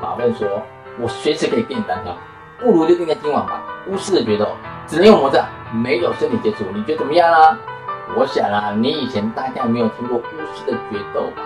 [0.02, 0.46] 马问说
[1.00, 2.14] ：“我随时可以跟你单挑，
[2.60, 3.62] 不如就定在今晚吧。
[3.88, 4.46] 巫师的决斗
[4.86, 7.58] 只能用魔杖，没有身体接触，你觉得怎么样啊？”
[8.16, 10.22] 我想啊，你以前大概没有听过巫
[10.54, 11.42] 师的决斗吧？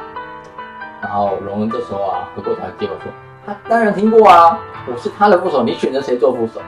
[1.00, 3.12] 然后龙恩这时候啊，回过头来接我说
[3.50, 6.62] ：“他当然听过啊，我是他的副手，你选择谁做副手？”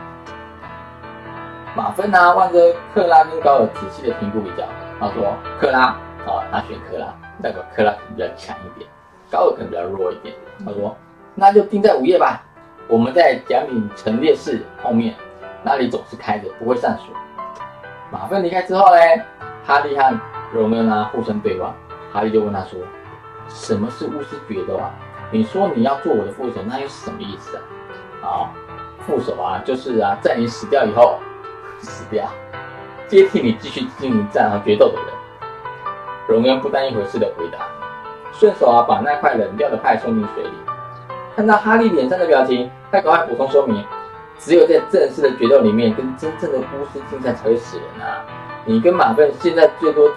[1.76, 2.58] 马芬呢，望着
[2.92, 4.64] 克拉跟高尔仔细的评估比较，
[4.98, 7.06] 他说：“克拉，哦，他选克拉，
[7.40, 8.90] 代表克拉可能比较强一点，
[9.30, 10.34] 高尔可能比较弱一点。”
[10.66, 10.96] 他说
[11.36, 12.42] ：“那就定在午夜吧，
[12.88, 15.14] 我们在奖品陈列室后面，
[15.62, 17.14] 那里总是开着，不会上锁。”
[18.10, 19.00] 马芬离开之后呢，
[19.64, 20.20] 哈利和
[20.52, 21.72] 荣恩啊互相对望，
[22.12, 22.80] 哈利就问他说
[23.46, 24.90] ：“什么是巫师决斗啊？
[25.32, 27.62] 你说你要做我的副手，那又是什么意思啊？”
[28.22, 28.52] 啊，
[29.06, 31.18] 副手啊，就是啊，在你 死掉以后。
[31.80, 32.24] 死掉，
[33.08, 35.06] 接替你继续进行战和决斗的人。
[36.28, 37.58] 荣恩不当一回事的回答，
[38.32, 40.50] 顺手啊把那块冷掉的派送进水里。
[41.34, 43.84] 看到哈利脸上的表情，他赶快补充说明：
[44.38, 48.24] 只有在正式的决斗里面，跟真正的巫师竞赛才会死人啊！
[48.64, 50.14] 你跟马粪现在最多只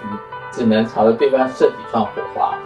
[0.52, 2.56] 只能朝着对方射几串火花。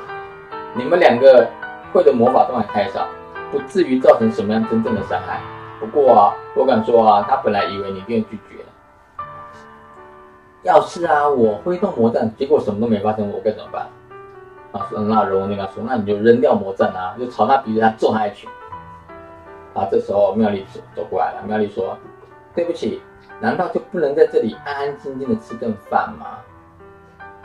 [0.74, 1.48] 你们两个
[1.92, 3.06] 会的魔法都还太少，
[3.50, 5.40] 不至于造成什么样真正的伤害。
[5.78, 8.64] 不过啊，我敢说啊，他本来以为你一定拒绝。
[10.62, 13.86] 要是啊，我挥动魔杖，结果什么都没发生，我该怎么办？
[14.72, 18.50] 啊，那荣跟他说，那你就扔掉魔杖啊，就朝他鼻子上揍他一拳。
[19.74, 21.96] 啊，这时候妙丽走走过来了，妙丽说
[22.54, 23.00] ：“对不起，
[23.40, 26.26] 难道就不能在这里安安静静的吃顿饭吗？”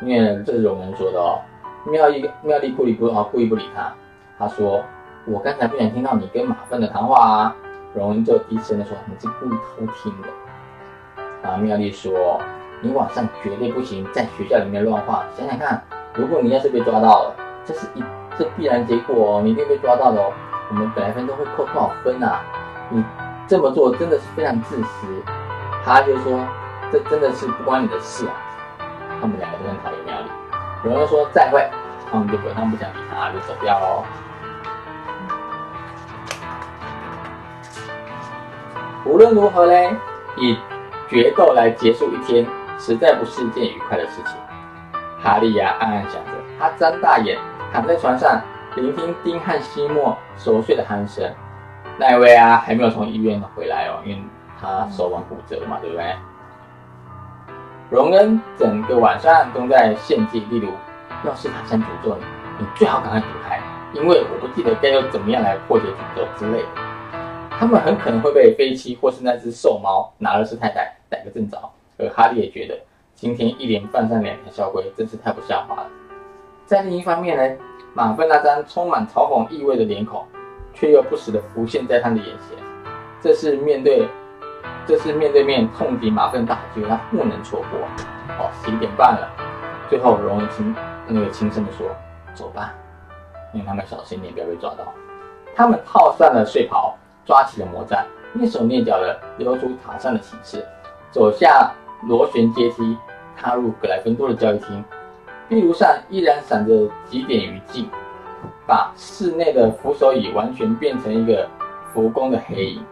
[0.02, 1.40] 因为这是荣恩说的哦。
[1.88, 3.94] 妙丽妙丽故意不啊故意不理他，
[4.38, 4.84] 他说
[5.26, 7.56] ：“我刚才不想听到你跟马粪的谈话啊。”
[7.96, 10.28] 荣恩就低声的说：“你是故意偷听的。”
[11.48, 12.40] 啊，妙丽说。
[12.82, 15.24] 你晚上绝对不行，在学校里面乱晃。
[15.36, 15.82] 想想看，
[16.14, 18.04] 如果你要是被抓到了，这是一
[18.38, 20.32] 这必然结果哦，你一定被抓到的哦。
[20.70, 22.42] 我们本来分都会扣多少分啊？
[22.90, 23.04] 你
[23.48, 25.08] 这么做真的是非常自私。
[25.84, 26.46] 他就说，
[26.92, 28.34] 这真的是不关你的事啊。
[29.22, 30.28] 他们两个都很讨厌妙丽。
[30.84, 31.68] 有人说再会，
[32.12, 34.04] 他们就不，他们不想理他，就走掉喽。
[39.06, 39.96] 无论如何嘞，
[40.38, 40.58] 以
[41.08, 42.46] 决斗来结束一天。
[42.78, 44.36] 实在不是一件愉快的事情。
[45.24, 47.38] 哈利呀，暗暗想着，他睁大眼
[47.72, 48.42] 躺在床上，
[48.76, 51.24] 聆听丁汉西莫熟睡的鼾声。
[51.98, 54.22] 那位啊，还没有从医院回来哦，因为
[54.60, 56.16] 他手腕骨折嘛，对不对？
[57.90, 60.70] 荣恩整个晚上都在献祭，例如，
[61.24, 62.26] 要是他想诅咒你，
[62.60, 63.62] 你最好赶快躲开，
[63.94, 66.85] 因为我不记得该要怎么样来破解诅咒之类的。
[67.58, 71.58] 他们很可能会被飞机或是那只兽猫拿了是太太逮个正着。
[71.98, 72.78] 而哈利也觉得，
[73.14, 75.90] 今天一连犯上两条校规，真是太不像话了。
[76.66, 77.64] 在另一方面呢，
[77.94, 80.26] 马粪那张充满嘲讽意味的脸孔，
[80.74, 82.58] 却又不时地浮现在他的眼前。
[83.22, 84.08] 这是面对，
[84.86, 87.80] 这是面对面痛击马粪大机会，他不能错过。
[88.38, 89.32] 哦，十一点半了。
[89.90, 90.76] 最后，荣恩轻
[91.08, 91.88] 那个轻声的说
[92.36, 92.74] ：“走吧，
[93.54, 94.84] 让他们小心点，不要被抓到。”
[95.56, 98.06] 他们套上了睡袍，抓起了魔杖，
[98.38, 100.66] 蹑手蹑脚地溜出塔上的寝室，
[101.12, 101.72] 走下。
[102.08, 102.96] 螺旋阶梯
[103.36, 104.84] 踏入格莱芬多的教育厅，
[105.50, 107.86] 壁炉上依然闪着几点余烬，
[108.68, 111.48] 把室内的扶手椅完全变成一个
[111.92, 112.86] 浮光的黑影。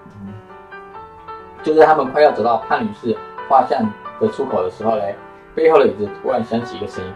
[1.62, 3.16] 就在他们快要走到潘女士
[3.48, 3.88] 画像
[4.20, 5.16] 的出口的时候嘞，
[5.54, 7.14] 背后的椅子突然响起一个声音：“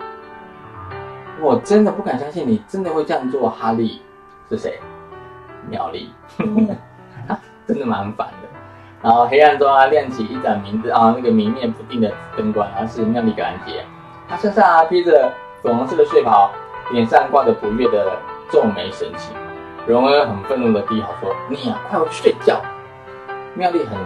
[1.41, 4.03] 我真的不敢相信你真的会这样做，哈利。”
[4.49, 4.79] 是谁？
[5.67, 6.11] 妙丽，
[7.67, 8.47] 真的蛮烦的。
[9.01, 13.85] 然后黑暗中啊，亮起一盏明啊，那个明灭不定的灯光，然后是妙丽格兰杰，
[14.27, 16.49] 她身上啊披着粉红色的睡袍，
[16.91, 18.17] 脸上挂着不悦的
[18.49, 19.35] 皱眉神情。
[19.85, 22.59] 荣恩很愤怒的低吼说：“你啊，快回去睡觉！”
[23.55, 23.97] 妙丽很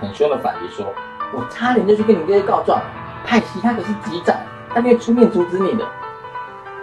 [0.00, 0.86] 很凶的反击说
[1.32, 2.80] ：“我差点就去跟你爹告状，
[3.24, 4.34] 派西他可是局长，
[4.74, 5.84] 他会出面阻止你的。”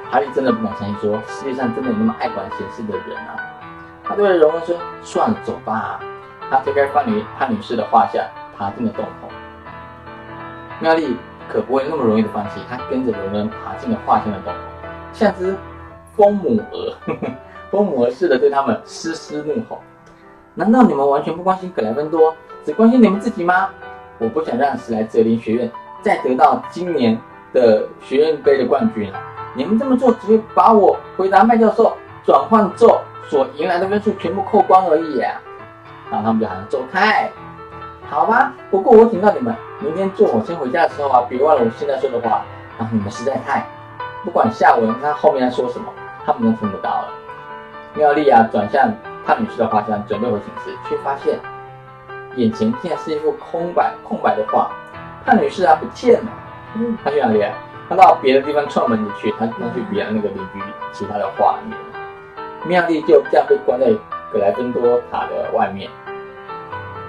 [0.10, 3.36] 哈利真的不敢相信，说世界上真的有那么爱管闲事的人啊！
[4.04, 6.00] 他对荣恩说：“算了，走吧。”
[6.50, 8.24] 他推开范女潘女士的画像，
[8.58, 9.30] 爬进了洞口。
[10.80, 11.16] 妙丽
[11.50, 14.60] 可不会那么容易的放弃，她跟着荣恩爬进了画像的洞口，
[15.14, 15.56] 像只
[16.16, 16.96] 疯母鹅，
[17.72, 19.82] 疯母鹅似的对他们嘶嘶怒吼。
[20.54, 23.70] 难道你们完全不关心格兰芬多，只关心你们自己吗？
[24.18, 25.70] 我不想让史莱哲林学院
[26.02, 27.20] 再得到今年
[27.52, 29.12] 的学院杯的冠军。
[29.54, 35.22] 你们这么做只会把我回答麦教授转换咒所迎来的分数全部扣光而已！
[36.12, 37.32] 然后他们就喊走开，
[38.10, 38.54] 好吧。
[38.70, 42.44] 不过我警告你们，明天坐火车回家的时候啊，别忘了我现在说的话。
[42.78, 43.66] 然后你们实在太……
[44.24, 45.86] 不管下文他后面在说什么，
[46.26, 47.08] 他们都听不到了。
[47.94, 48.92] 妙丽啊，转向
[49.26, 51.40] 潘女士的画像，准备回寝室，却发现
[52.36, 54.70] 眼前竟然是一幅空白空白的画。
[55.26, 56.28] 潘女士啊，不见了。
[56.76, 57.50] 嗯，她去哪里了？
[57.88, 60.60] 她到别的地方串门子去，她她去别的那个邻居
[60.92, 61.78] 其他的画面。
[62.66, 63.88] 妙丽就这样被关在
[64.36, 65.90] 格莱芬多塔的外面。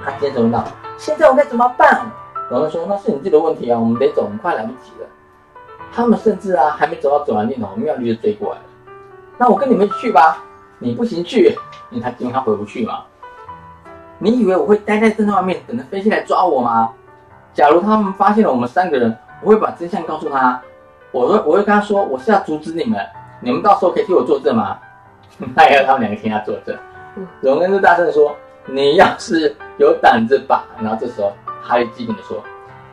[0.04, 0.64] 她坚持问道
[0.96, 2.06] ：“现在我该怎么办？”
[2.50, 5.08] 老人说：“那是你自己的问题啊，我们得走，我们快来不及了。”
[5.92, 8.64] 他们甚至啊，还没走到走廊尽头，妙丽就追过来了。
[9.38, 10.44] 那我跟你们去吧。
[10.78, 11.56] 你不行去，
[11.90, 13.02] 因为他因为他回不去嘛。
[14.18, 16.92] 你以为我会待在灯外面等着飞机来抓我吗？
[17.52, 20.60] 假如他们发现了我们三个人，我会把真相告诉他。
[21.10, 23.00] 我会我会跟他说，我是要阻止你们。
[23.40, 24.78] 你们到时候可以替我作证吗？
[25.56, 26.76] 那要他们两个替他作证。
[27.40, 32.42] 荣恩就大声的说：“你要是有胆子把……”然后这时候哈利机警的说：“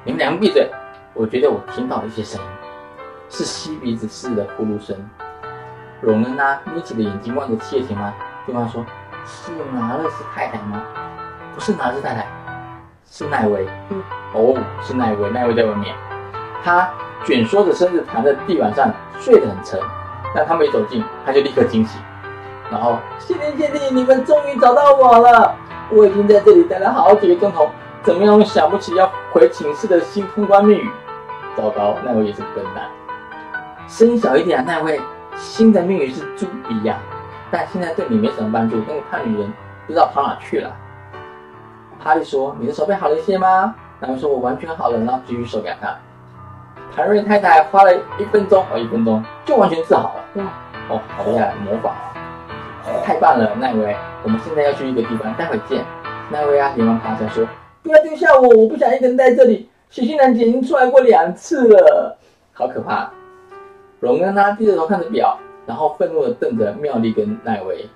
[0.04, 0.70] 你们两个闭嘴！
[1.14, 2.48] 我觉得我听到了一些声音，
[3.30, 4.96] 是吸鼻子似的呼噜声。”
[6.02, 8.14] 荣恩啊，眯起了眼睛望着七叶琴吗？
[8.46, 8.86] 对方说
[9.26, 10.84] ：“是拿勒斯太太吗？
[11.54, 12.28] 不是拿勒斯太太，
[13.10, 13.68] 是奈维。
[14.34, 15.96] 哦，是奈维，奈维在外面。
[16.64, 16.90] 他
[17.24, 19.80] 卷缩着身子躺在地板上，睡得很沉。
[20.36, 22.02] 但他没走近，他就立刻惊醒，
[22.74, 25.54] 然后谢天谢地，你们终于找到我了！
[25.92, 27.70] 我已经在这里待了好几个钟头，
[28.02, 30.90] 怎么样想不起要回寝室的新通关密语？
[31.56, 32.90] 糟糕，那位也是笨蛋。
[33.88, 35.00] 声音小一点啊，那位。”
[35.36, 36.96] 新的密语是猪鼻呀，
[37.50, 38.78] 但现在对你没什么帮助。
[38.88, 39.52] 那个胖女人
[39.88, 40.72] 不知道跑哪去了。
[42.04, 46.00] 哈利说：“你的手背好了一些吗？”然后说：“我完全好了。”然后举起手给他看。
[46.96, 50.24] 谭瑞太太花了一分钟哦，一分钟就完全治好了。
[50.36, 50.44] 哇，
[50.90, 52.13] 哦，好厉害，魔法啊！
[53.04, 55.84] 太棒了，奈威，我们现在要去一个地方，待会见。
[56.32, 57.46] 奈威啊，连忙爬起来说
[57.84, 59.70] ：“不要丢下我，我不想一个人在这里。
[59.90, 62.18] 喜讯男姐已经出来过两次了，
[62.54, 63.12] 好可怕。”
[64.00, 67.88] 荣恩呢，低着头看着表，然后愤怒地瞪着妙丽跟奈维。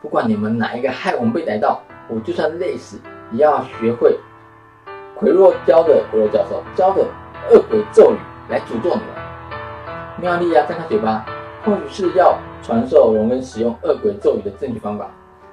[0.00, 2.98] 不管你们哪一个害我们被逮到，我就算累死，
[3.30, 4.18] 也要学会
[5.16, 7.04] 奎若教的奎若教授教的
[7.50, 8.16] 恶鬼咒语
[8.48, 9.06] 来诅咒你们。
[10.18, 11.24] 妙丽啊，张开嘴巴，
[11.64, 15.10] 或许是要传授荣恩使用恶鬼咒语的正确方法。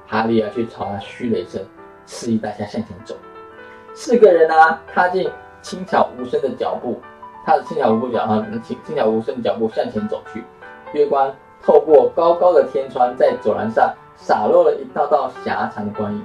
[0.07, 1.61] 哈利啊，去朝他嘘了一声，
[2.05, 3.15] 示意大家向前走。
[3.93, 5.29] 四个人啊，踏进
[5.61, 6.99] 轻巧无声的脚步。
[7.45, 10.43] 踏着轻巧无步脚啊，轻轻巧无声的脚步向前走去。
[10.93, 16.23] 月光透过高高的天窗，在走廊上洒落了一道道狭长的光影。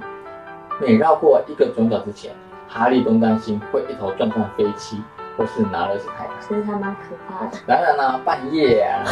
[0.79, 2.31] 每绕过一个转角之前，
[2.67, 5.01] 哈利都担心会一头撞上飞机，
[5.37, 6.33] 或是拿了是太阳。
[6.41, 7.57] 其实还蛮可怕的。
[7.65, 9.05] 当然啦，半夜啊，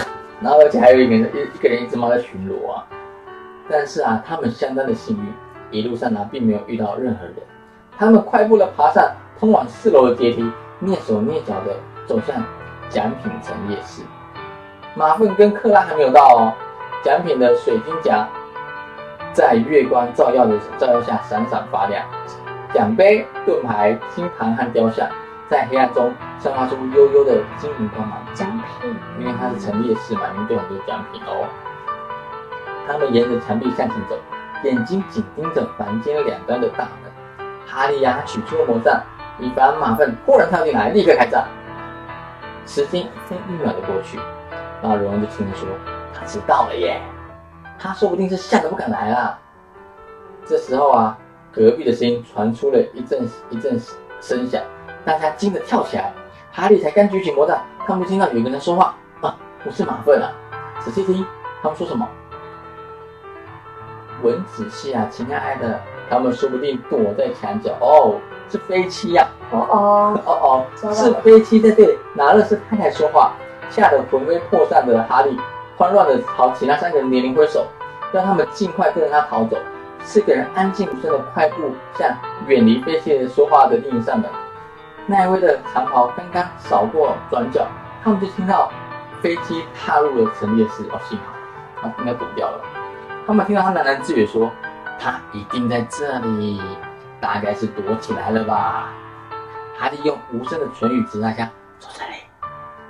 [0.44, 2.86] 然后而且还有一个人一一个人一只猫在巡逻啊。
[3.70, 5.34] 但是啊，他们相当的幸运，
[5.72, 7.36] 一路上呢并没有遇到任何人。
[7.98, 10.44] 他们快步的爬上通往四楼的阶梯，
[10.84, 11.74] 蹑手蹑脚的。
[12.06, 12.36] 走向
[12.90, 14.02] 奖品陈列室，
[14.94, 16.54] 马粪跟克拉还没有到哦。
[17.02, 18.28] 奖品的水晶夹
[19.32, 22.06] 在月光照耀的照耀下闪闪发亮，
[22.74, 25.08] 奖杯、盾牌、金盘和雕像
[25.54, 28.18] 在黑暗中散发出幽幽的晶莹光芒。
[28.34, 28.50] 奖
[28.82, 31.48] 品，因为它是陈列室嘛，里面有很多奖品哦。
[32.88, 34.18] 他们沿着墙壁向前走，
[34.64, 37.38] 眼睛紧盯着房间两端的大门。
[37.68, 39.00] 哈利呀，取出了魔杖，
[39.38, 41.46] 以防马粪忽然跳进来，立刻开战。
[42.66, 44.18] 时间一分一秒的过去，
[44.82, 45.68] 然后荣恩就听说
[46.16, 47.00] 他迟到了耶，
[47.78, 49.38] 他说不定是吓得不敢来了。
[50.48, 51.16] 这时候啊，
[51.52, 53.80] 隔壁的声音传出了一阵一阵
[54.20, 54.60] 声响，
[55.06, 56.14] 大家惊得跳起来。
[56.52, 60.32] 哈利才刚举起魔杖，他们就听到有一个人说话啊，不是马粪啊！
[60.80, 61.26] 仔细听，
[61.62, 62.08] 他们说什么？
[64.22, 68.16] 闻仔细啊，亲爱的，他们说不定躲在墙角哦。
[68.50, 69.28] 是飞机呀！
[69.52, 73.32] 哦哦哦哦，是飞机在这里拿了是太太说话，
[73.70, 75.36] 吓得魂飞魄散的哈利
[75.76, 77.66] 慌乱的朝其他三个人连连挥手，
[78.12, 79.58] 让他们尽快跟着他逃走。
[80.04, 84.30] 四个人安静无声的快步向远离飞机说话的另一扇门。
[85.06, 87.68] 奈威的长袍刚刚扫过转角，
[88.04, 88.72] 他们就听到
[89.22, 90.84] 飞机踏入了陈列室。
[90.92, 91.34] 哦，幸好
[91.82, 92.62] 他应该躲掉了。
[93.28, 94.52] 他们听到他喃喃自语说
[95.00, 96.62] ：“他一定在这里。”
[97.20, 98.90] 大概是躲起来了吧？
[99.78, 101.50] 哈利用无声的唇语指大家
[101.80, 102.16] ：“坐这里，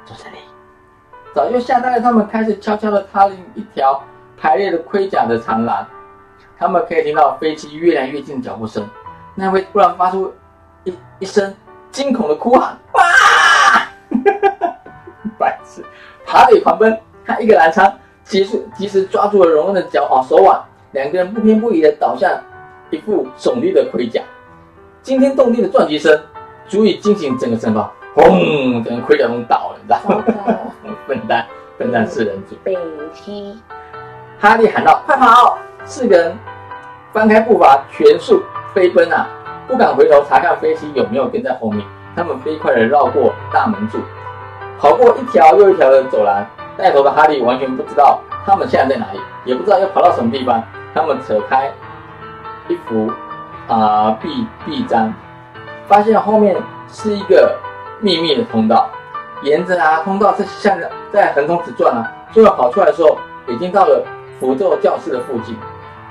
[0.05, 0.37] 坐这里。”
[1.33, 4.03] 早就吓呆了，他们开始悄悄地踏进一条
[4.35, 5.85] 排列的盔甲的长廊。
[6.57, 8.87] 他们可以听到飞机越来越近的脚步声。
[9.35, 10.33] 那位突然发出
[10.83, 11.55] 一一声
[11.93, 13.01] 惊恐的哭喊：“哇！”
[15.39, 15.81] 白痴，
[16.25, 20.59] 爬腿狂奔，他一个拦枪，及时及时抓住了荣恩的脚啊手腕，
[20.91, 22.29] 两个人不偏不倚的倒向。
[22.89, 24.21] 一副耸立的盔甲，
[25.01, 26.19] 惊天动地的撞击声，
[26.67, 27.91] 足以惊醒整个城堡。
[28.15, 28.83] 轰！
[28.83, 30.23] 整个盔甲都倒了，你知道吗？
[31.07, 31.45] 笨蛋，
[31.77, 32.55] 笨蛋四人组。
[32.63, 32.77] 被
[33.13, 33.59] 踢。
[34.39, 36.37] 哈利喊道：“快跑！”四个人
[37.11, 38.43] 翻开步伐，全速
[38.75, 39.27] 飞奔啊！
[39.67, 41.85] 不敢回头查看飞机有没有跟在后面。
[42.15, 43.97] 他们飞快地绕过大门柱，
[44.77, 46.45] 跑过一条又一条的走廊。
[46.77, 50.61] 带头的哈利完全不知道他们现在在哪里，也不知道要跑到什么地方。
[50.93, 51.71] 他们扯开
[52.67, 53.11] 一幅
[53.67, 55.11] 啊壁壁章，
[55.87, 56.55] 发现后面
[56.87, 57.55] 是一个
[57.99, 58.89] 秘密的通道。
[59.41, 64.05] 沿着啊通道在向着在横冲直撞啊，最后跑出来的时候，已经到了
[64.39, 65.57] 符咒教室的附近。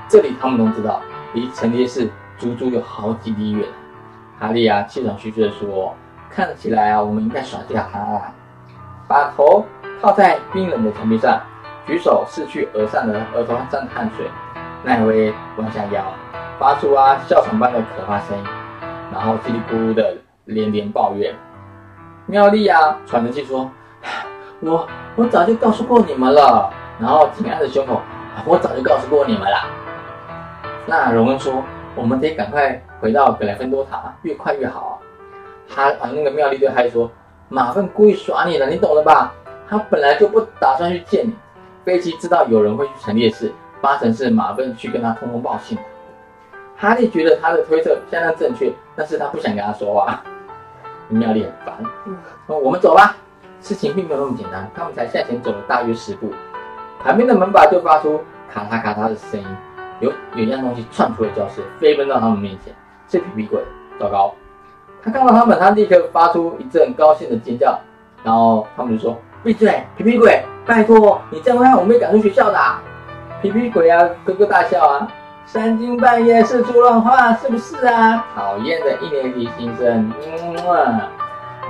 [0.07, 1.01] 这里他们都知道，
[1.33, 3.67] 离陈列室足足有好几里远。
[4.39, 5.95] 哈利啊，气喘吁吁地说
[6.29, 8.21] ：“看起来啊，我们应该甩掉他了。”
[9.07, 9.65] 把头
[10.01, 11.39] 靠在冰冷的墙壁上，
[11.85, 14.25] 举手拭去额上的额头上的汗水。
[14.83, 16.03] 奈威弯下腰，
[16.59, 18.43] 发出啊哮喘般的可怕声音，
[19.13, 21.33] 然后叽里咕噜的连连抱怨。
[22.25, 23.69] 妙丽啊，喘着气说
[24.59, 26.69] ：“我我早就告诉过你们了。”
[26.99, 28.01] 然后紧按着胸口
[28.45, 29.57] ：“我早就告诉过你们了。”
[30.85, 31.63] 那荣恩说
[31.95, 35.01] ：“我们得赶快回到格莱芬多塔，越快越好。”
[35.69, 37.09] 他啊，那个妙丽对哈利说
[37.49, 39.33] ：“马粪故意耍你的，你懂了吧？
[39.67, 41.33] 他本来就不打算去见你。
[41.85, 45.83] 飞机知道有人会去陈列室，八成是马粪去跟他通风报信的。”
[46.77, 50.21] 哈利觉得他的推测相当正确，但是他不想跟他说话。
[51.09, 51.75] 妙丽很烦，
[52.47, 53.15] 说：“我们走吧。”
[53.61, 56.33] 事情并没有那么简单，他们才向前走了大约十步，
[57.01, 58.21] 旁边的门把就发出
[58.53, 59.47] 咔嚓咔嚓的声音，
[59.99, 62.73] 有有一样东西窜出了教室，飞奔到他们面前，
[63.07, 63.61] 是皮皮鬼。
[63.99, 64.33] 糟糕！
[65.03, 67.79] 他看到他们，他立刻发出一阵高兴的尖叫，
[68.23, 70.43] 然后他们就说：“闭嘴，皮皮鬼！
[70.65, 72.59] 拜托，你这样会让我们被赶出学校的。”
[73.41, 75.07] 皮皮鬼啊，咯咯大笑啊。
[75.45, 78.25] 三更半夜四处乱画，是不是啊？
[78.33, 81.11] 讨厌的一年级新生，嗯啊，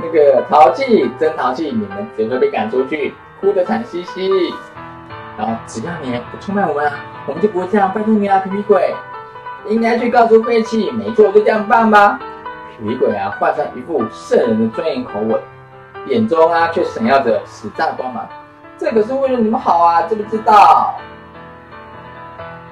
[0.02, 1.72] 那个淘气，真淘气！
[1.72, 4.30] 你们只会被赶出去，哭得惨兮兮。
[5.38, 6.94] 然后只要你不出卖我们啊，
[7.26, 7.92] 我们就不会这样。
[7.94, 8.94] 拜托你啊，皮皮鬼，
[9.68, 10.92] 应该去告诉废弃。
[10.92, 12.20] 没错，就这样办吧。
[12.78, 15.40] 皮皮鬼啊，换上一副圣人的庄严口吻，
[16.08, 18.28] 眼中啊却闪耀着死战光芒。
[18.78, 20.96] 这可是为了你们好啊，知不知道？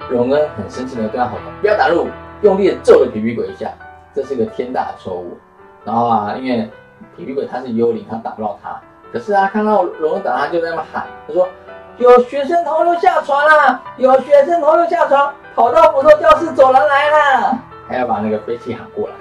[0.10, 2.08] 荣恩很生气的对他吼道：“不要打入！”
[2.42, 3.70] 用力的揍了皮皮鬼一下，
[4.14, 5.38] 这是个天大的错误。
[5.86, 6.70] 然后啊，因为
[7.16, 8.82] 皮皮鬼他是幽灵，他打不到他。
[9.14, 11.48] 可是啊，看到荣恩打他，就在那么喊：“他说
[12.02, 13.80] 有学生偷溜下床了！
[13.98, 19.14] 有学生偷溜下床，跑到辅助教室走廊来了！”还要把那个飞机喊过来。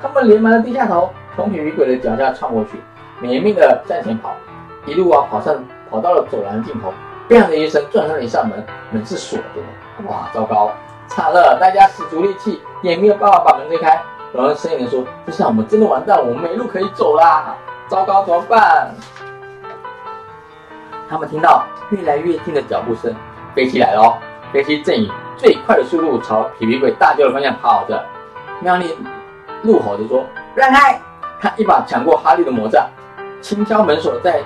[0.00, 2.80] 他们连忙的低下头，从皮皮鬼的脚下窜过去，
[3.18, 4.36] 免命的向前跑，
[4.86, 5.52] 一路啊跑上，
[5.90, 6.94] 跑到了走廊尽头。
[7.28, 9.62] 砰的一声，撞上了一扇门，门是锁着的。
[10.08, 10.70] 哇，糟糕，
[11.08, 11.58] 惨了！
[11.60, 14.00] 大家使足力气，也没有办法把门推开。
[14.32, 17.56] 然后声音的说：“这下我们真的完蛋，我们没路可以走啦！
[17.88, 18.94] 糟糕，怎么办？”
[21.10, 23.14] 他们听到越来越近的脚步声，
[23.54, 24.18] 飞机来了。
[24.52, 28.04] 飞机正以最快的速度朝皮皮鬼大叫的方向跑着。
[28.60, 28.96] 妙丽
[29.62, 30.24] 怒吼着说
[30.54, 31.00] ：“让开！”
[31.40, 32.88] 他一把抢过哈利的魔杖，
[33.40, 34.42] 轻敲门锁，在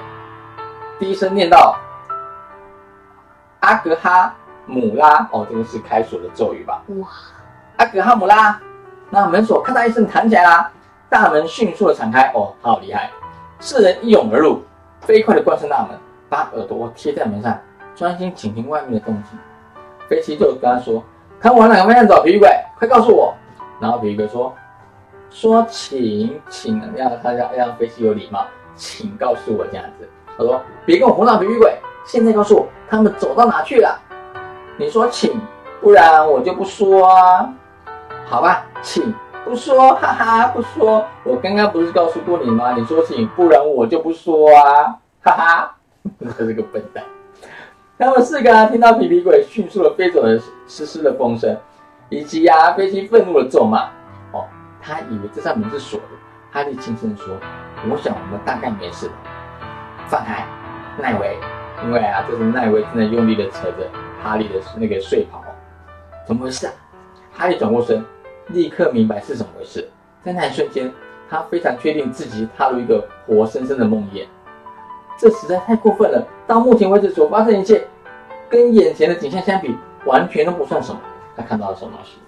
[0.99, 1.77] 低声念道。
[3.61, 4.35] 阿格哈
[4.67, 6.83] 姆拉，哦，这个是开锁的咒语吧？
[6.89, 7.09] 哇！
[7.77, 8.61] 阿格哈姆拉，
[9.11, 10.71] 那门锁咔嗒一声弹起来啦，
[11.09, 13.11] 大门迅速的敞开，哦，好厉害！
[13.59, 14.63] 四人一涌而入，
[15.01, 15.99] 飞快的关上大门，
[16.35, 17.57] 把耳朵贴在门上，
[17.95, 19.39] 专心倾听外面的动静。
[20.09, 21.01] 飞机就跟他说
[21.39, 23.33] ：“看往哪个方向走，皮皮鬼，快告诉我。”
[23.79, 24.53] 然后皮皮鬼说
[25.31, 31.73] ：“说请，请要他要让飞机有礼貌，请告诉我这样子。”他说：“别跟我胡闹，皮皮鬼。”
[32.05, 33.97] 现在告诉我他们走到哪去了？
[34.77, 35.41] 你说请，
[35.81, 37.49] 不然我就不说啊。
[38.27, 39.15] 好吧，请
[39.45, 41.05] 不说，哈哈，不说。
[41.23, 42.75] 我刚刚不是告诉过你吗？
[42.77, 45.74] 你说请，不然我就不说啊，哈哈。
[46.21, 47.05] 他是个笨蛋。
[47.99, 51.57] 他们四个听到皮皮鬼迅速的飞走的嘶嘶的风声，
[52.09, 53.85] 以及呀飞机愤怒的咒骂。
[54.33, 54.47] 哦，
[54.81, 56.07] 他以为这扇门是锁的。
[56.51, 57.37] 哈利轻声说
[57.91, 59.13] ：“我想我们大概没事了。”
[60.07, 60.47] 放开，
[61.01, 61.37] 奈维。
[61.85, 63.91] 因为啊，这是奈维正在用力的扯着
[64.23, 65.43] 哈利的那个睡袍，
[66.25, 66.73] 怎么回事啊？
[67.33, 68.05] 哈利转过身，
[68.49, 69.89] 立刻明白是怎么回事。
[70.23, 70.93] 在那一瞬间，
[71.29, 74.25] 他非常确定自己踏入一个活生生的梦魇。
[75.25, 76.23] 这实在太过分了！
[76.47, 77.83] 到目前为止所发生一切，
[78.47, 81.01] 跟眼前的景象相比，完全都不算什么。
[81.35, 82.19] 他看到了什么东西？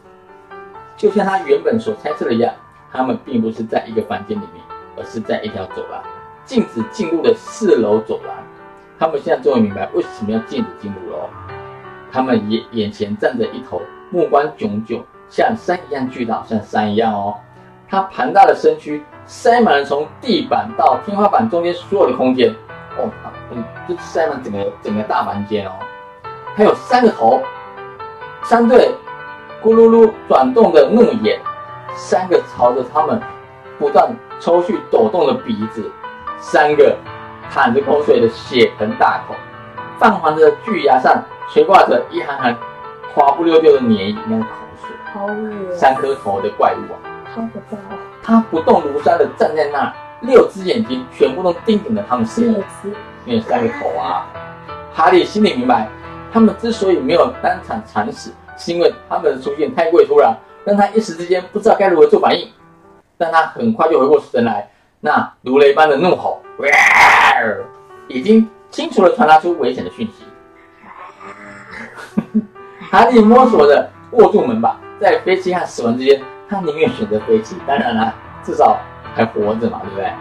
[0.97, 2.51] 就像他原本所猜测的一样，
[2.91, 4.65] 他们并不是在一个房间里面，
[4.97, 6.03] 而是在一条走廊，
[6.47, 8.35] 禁止进入的四楼走廊。
[8.99, 11.29] 他们现在终于明白为什么要禁止进入了。
[12.11, 17.35] 他们眼眼前站着一头目光炯炯、像山一样巨大，像山一样哦。
[17.91, 22.53] 它庞大的身躯塞满了从地板到天花板中间所有的空间
[22.99, 23.11] 哦，
[23.51, 25.73] 嗯，就塞满整个整个大房间哦。
[26.57, 27.43] 它有三个头，
[28.43, 28.95] 三对
[29.63, 31.41] 咕噜噜转动的怒眼，
[31.95, 33.21] 三个朝着他们
[33.79, 35.91] 不断抽搐抖动的鼻子，
[36.39, 36.97] 三个
[37.51, 39.35] 淌着口水的血盆大口，
[39.99, 41.23] 泛黄的巨牙上
[41.53, 42.57] 垂挂着一行行
[43.15, 44.49] 滑不溜丢的粘液，那个口
[44.81, 46.97] 水，好恶三颗头的怪物啊！
[47.35, 47.99] 好可怕哦！
[48.23, 49.93] 它不动如山的站在那儿，
[50.27, 52.93] 六只眼睛全部都盯紧了他们四这人，只
[53.25, 54.27] 因为三个头啊。
[54.93, 55.89] 哈利心里明白，
[56.33, 62.49] 他们之所以没有当场惨死，是因为他们的出现太过突然，让他一时之间不知道该如何做反应。
[63.19, 64.69] 但他很快就回过神来，
[65.01, 66.69] 那如雷般的怒吼，哇
[68.09, 70.25] 已经清楚地传达出危险的讯息。
[72.91, 77.57] 哈利摸索着握住门把，在飞机和死亡之间，他宁愿选择飞机。
[77.67, 78.79] 当然了，至少
[79.17, 80.13] 还活着嘛，对不对？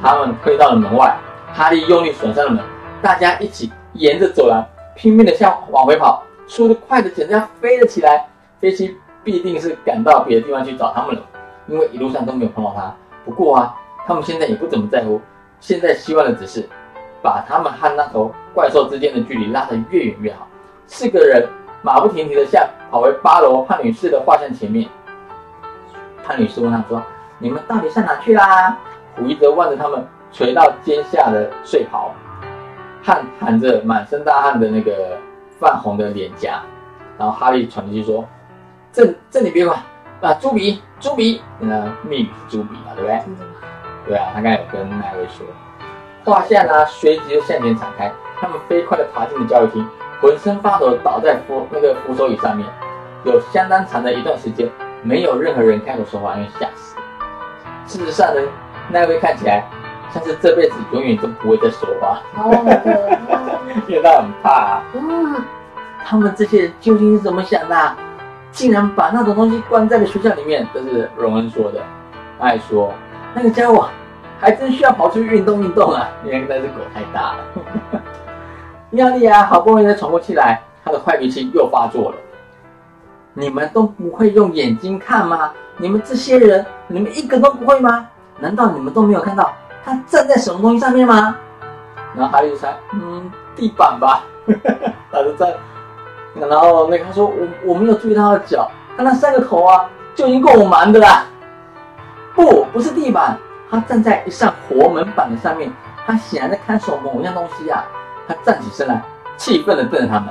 [0.00, 1.12] 他们推到了门外，
[1.52, 2.64] 哈利用力锁上了门，
[3.02, 4.64] 大家一起沿着走廊
[4.94, 8.28] 拼命的向往回跑，速度快的简直要飞了起来。
[8.60, 11.22] 飞机必定是赶到别的地方去找他们了，
[11.66, 12.94] 因为一路上都没有碰到他。
[13.24, 13.74] 不过啊，
[14.06, 15.20] 他们现在也不怎么在乎，
[15.58, 16.68] 现在希望的只是
[17.20, 20.46] 把他们和那头怪兽之间的距离拉得越远越好。
[20.86, 21.48] 四个人
[21.82, 24.88] 马不停蹄地向跑回八楼潘女士的画像前面。
[26.24, 27.02] 潘女士问他说
[27.38, 28.76] ：“你们到底上哪去啦？”
[29.16, 32.12] 胡一则望着他们垂到肩下的睡袍，
[33.02, 35.18] 汗含着满身大汗的那个
[35.58, 36.60] 泛红的脸颊，
[37.18, 38.24] 然后哈利喘着气说
[38.92, 39.76] ：“这这你别管
[40.20, 43.22] 啊，朱比，朱比，那密是朱比嘛，对不对？
[44.06, 45.46] 对啊，他刚才有跟那位说，
[46.24, 49.84] 画像呢随即就向前展开，他们飞快地爬进了教育厅，
[50.20, 52.66] 浑身发抖地倒在扶那个扶手椅上面，
[53.24, 54.68] 有相当长的一段时间，
[55.02, 56.96] 没有任何人开口说话，因为吓死。
[57.88, 58.40] 事实上呢，
[58.90, 59.64] 那位看起来
[60.12, 63.38] 像是这辈子永远都不会再说话，好可怕！
[63.88, 64.82] 因为他很怕、啊。
[64.94, 65.42] 嗯，
[66.04, 67.96] 他们这些人究竟是怎么想的啊、
[68.52, 71.80] 竟然把那种东西关在了学校里面，这是荣恩说的。
[72.38, 72.92] 他还说，
[73.34, 73.88] 那个家伙
[74.38, 78.00] 还真需要跑出去运动运动啊，因为那只狗太大了。
[78.90, 82.16] 妙丽啊，好不容易才喘过气来，她的坏脾气又发作了。
[83.34, 85.52] 你们都不会用眼睛看吗？
[85.76, 88.08] 你们这些人，你们一个都不会吗？
[88.40, 89.52] 难道你们都没有看到
[89.84, 91.36] 他站在什么东西上面吗？
[92.16, 94.24] 然后哈利就猜，嗯，地板吧。
[95.12, 95.52] 他就站，
[96.34, 101.24] 然后那个他说我我没有注意到他的脚，他三个头啊就已经够我忙的啦。
[102.34, 103.36] 不，不是地板，
[103.70, 105.72] 他站在一扇活门板的上面，
[106.06, 107.84] 他显然在看守某样东西啊。
[108.26, 109.02] 他站起身来，
[109.36, 110.28] 气愤地瞪着他们。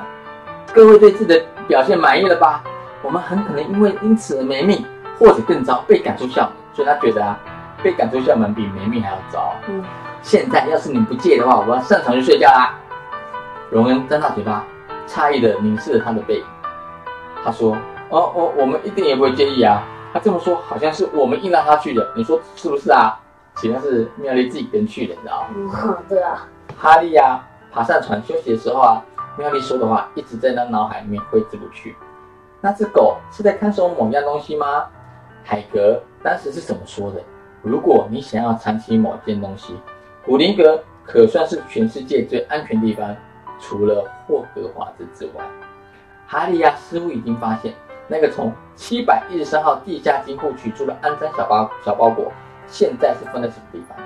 [0.73, 2.63] 各位对自己的表现满意了吧？
[3.07, 4.85] 我们很可能因为因此而没命，
[5.17, 6.51] 或者更糟，被赶出校门。
[6.73, 7.39] 所以他觉得啊，
[7.81, 9.53] 被赶出校门比没命还要糟。
[9.69, 9.81] 嗯，
[10.21, 12.75] 现在要是你不介的话，我要上床去睡觉啦。
[13.69, 14.65] 荣恩张大嘴巴，
[15.07, 16.43] 诧异的凝视着他的背影。
[17.45, 17.77] 他说
[18.11, 19.81] ：“哦，我我们一点也不会介意啊。”
[20.11, 23.17] 他这么说，好像是我们硬让他去的，你说是不是啊？
[23.55, 25.47] 其实是妙丽自己跟去的，你知道吗？
[25.55, 26.45] 嗯， 对啊，
[26.77, 27.39] 哈利呀、
[27.71, 29.01] 爬上船休息的时候啊，
[29.37, 31.95] 妙丽说的话一直在他脑海里面挥之不去。
[32.59, 34.85] 那只狗是在看守某样东西吗？
[35.43, 37.21] 海格当时是怎么说的？
[37.61, 39.75] 如果你想要藏起某件东西，
[40.25, 43.15] 古灵格可算是全世界最安全地方，
[43.59, 45.43] 除了霍格华兹之外。
[46.27, 47.73] 哈利呀、似乎已经发现，
[48.07, 52.31] 那个从七百一十三号地下金库取出的肮脏小包小包裹，
[52.67, 53.97] 现在是放在什么地方？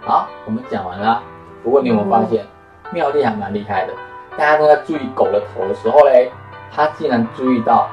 [0.00, 1.22] 好，我们讲完啦。
[1.62, 2.44] 不过你有没有发现，
[2.92, 3.92] 妙丽还蛮厉害的？
[4.36, 6.30] 大家都在注意狗的头的时候嘞，
[6.74, 7.88] 她竟然注意到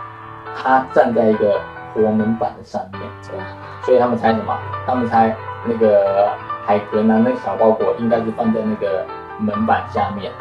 [0.56, 1.60] 他站在一个
[1.94, 3.02] 活门板的上面，
[3.84, 4.58] 所以他们猜什么？
[4.86, 6.30] 他们猜那个
[6.66, 9.06] 海格拿那个小包裹应该是放在那个
[9.40, 10.32] 门板下面，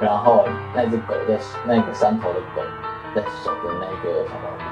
[0.00, 2.62] 然后那只狗在那个山头的狗
[3.14, 4.64] 在守着那个小包裹。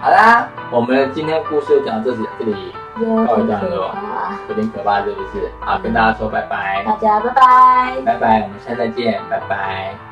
[0.00, 3.94] 好啦，我们今天故事就讲到这里，这里有告一段落。
[4.48, 5.50] 有点可怕，是不是？
[5.60, 8.00] 好，跟大家说拜拜，大家拜拜。
[8.04, 10.05] 拜拜，我们下次再见，拜拜。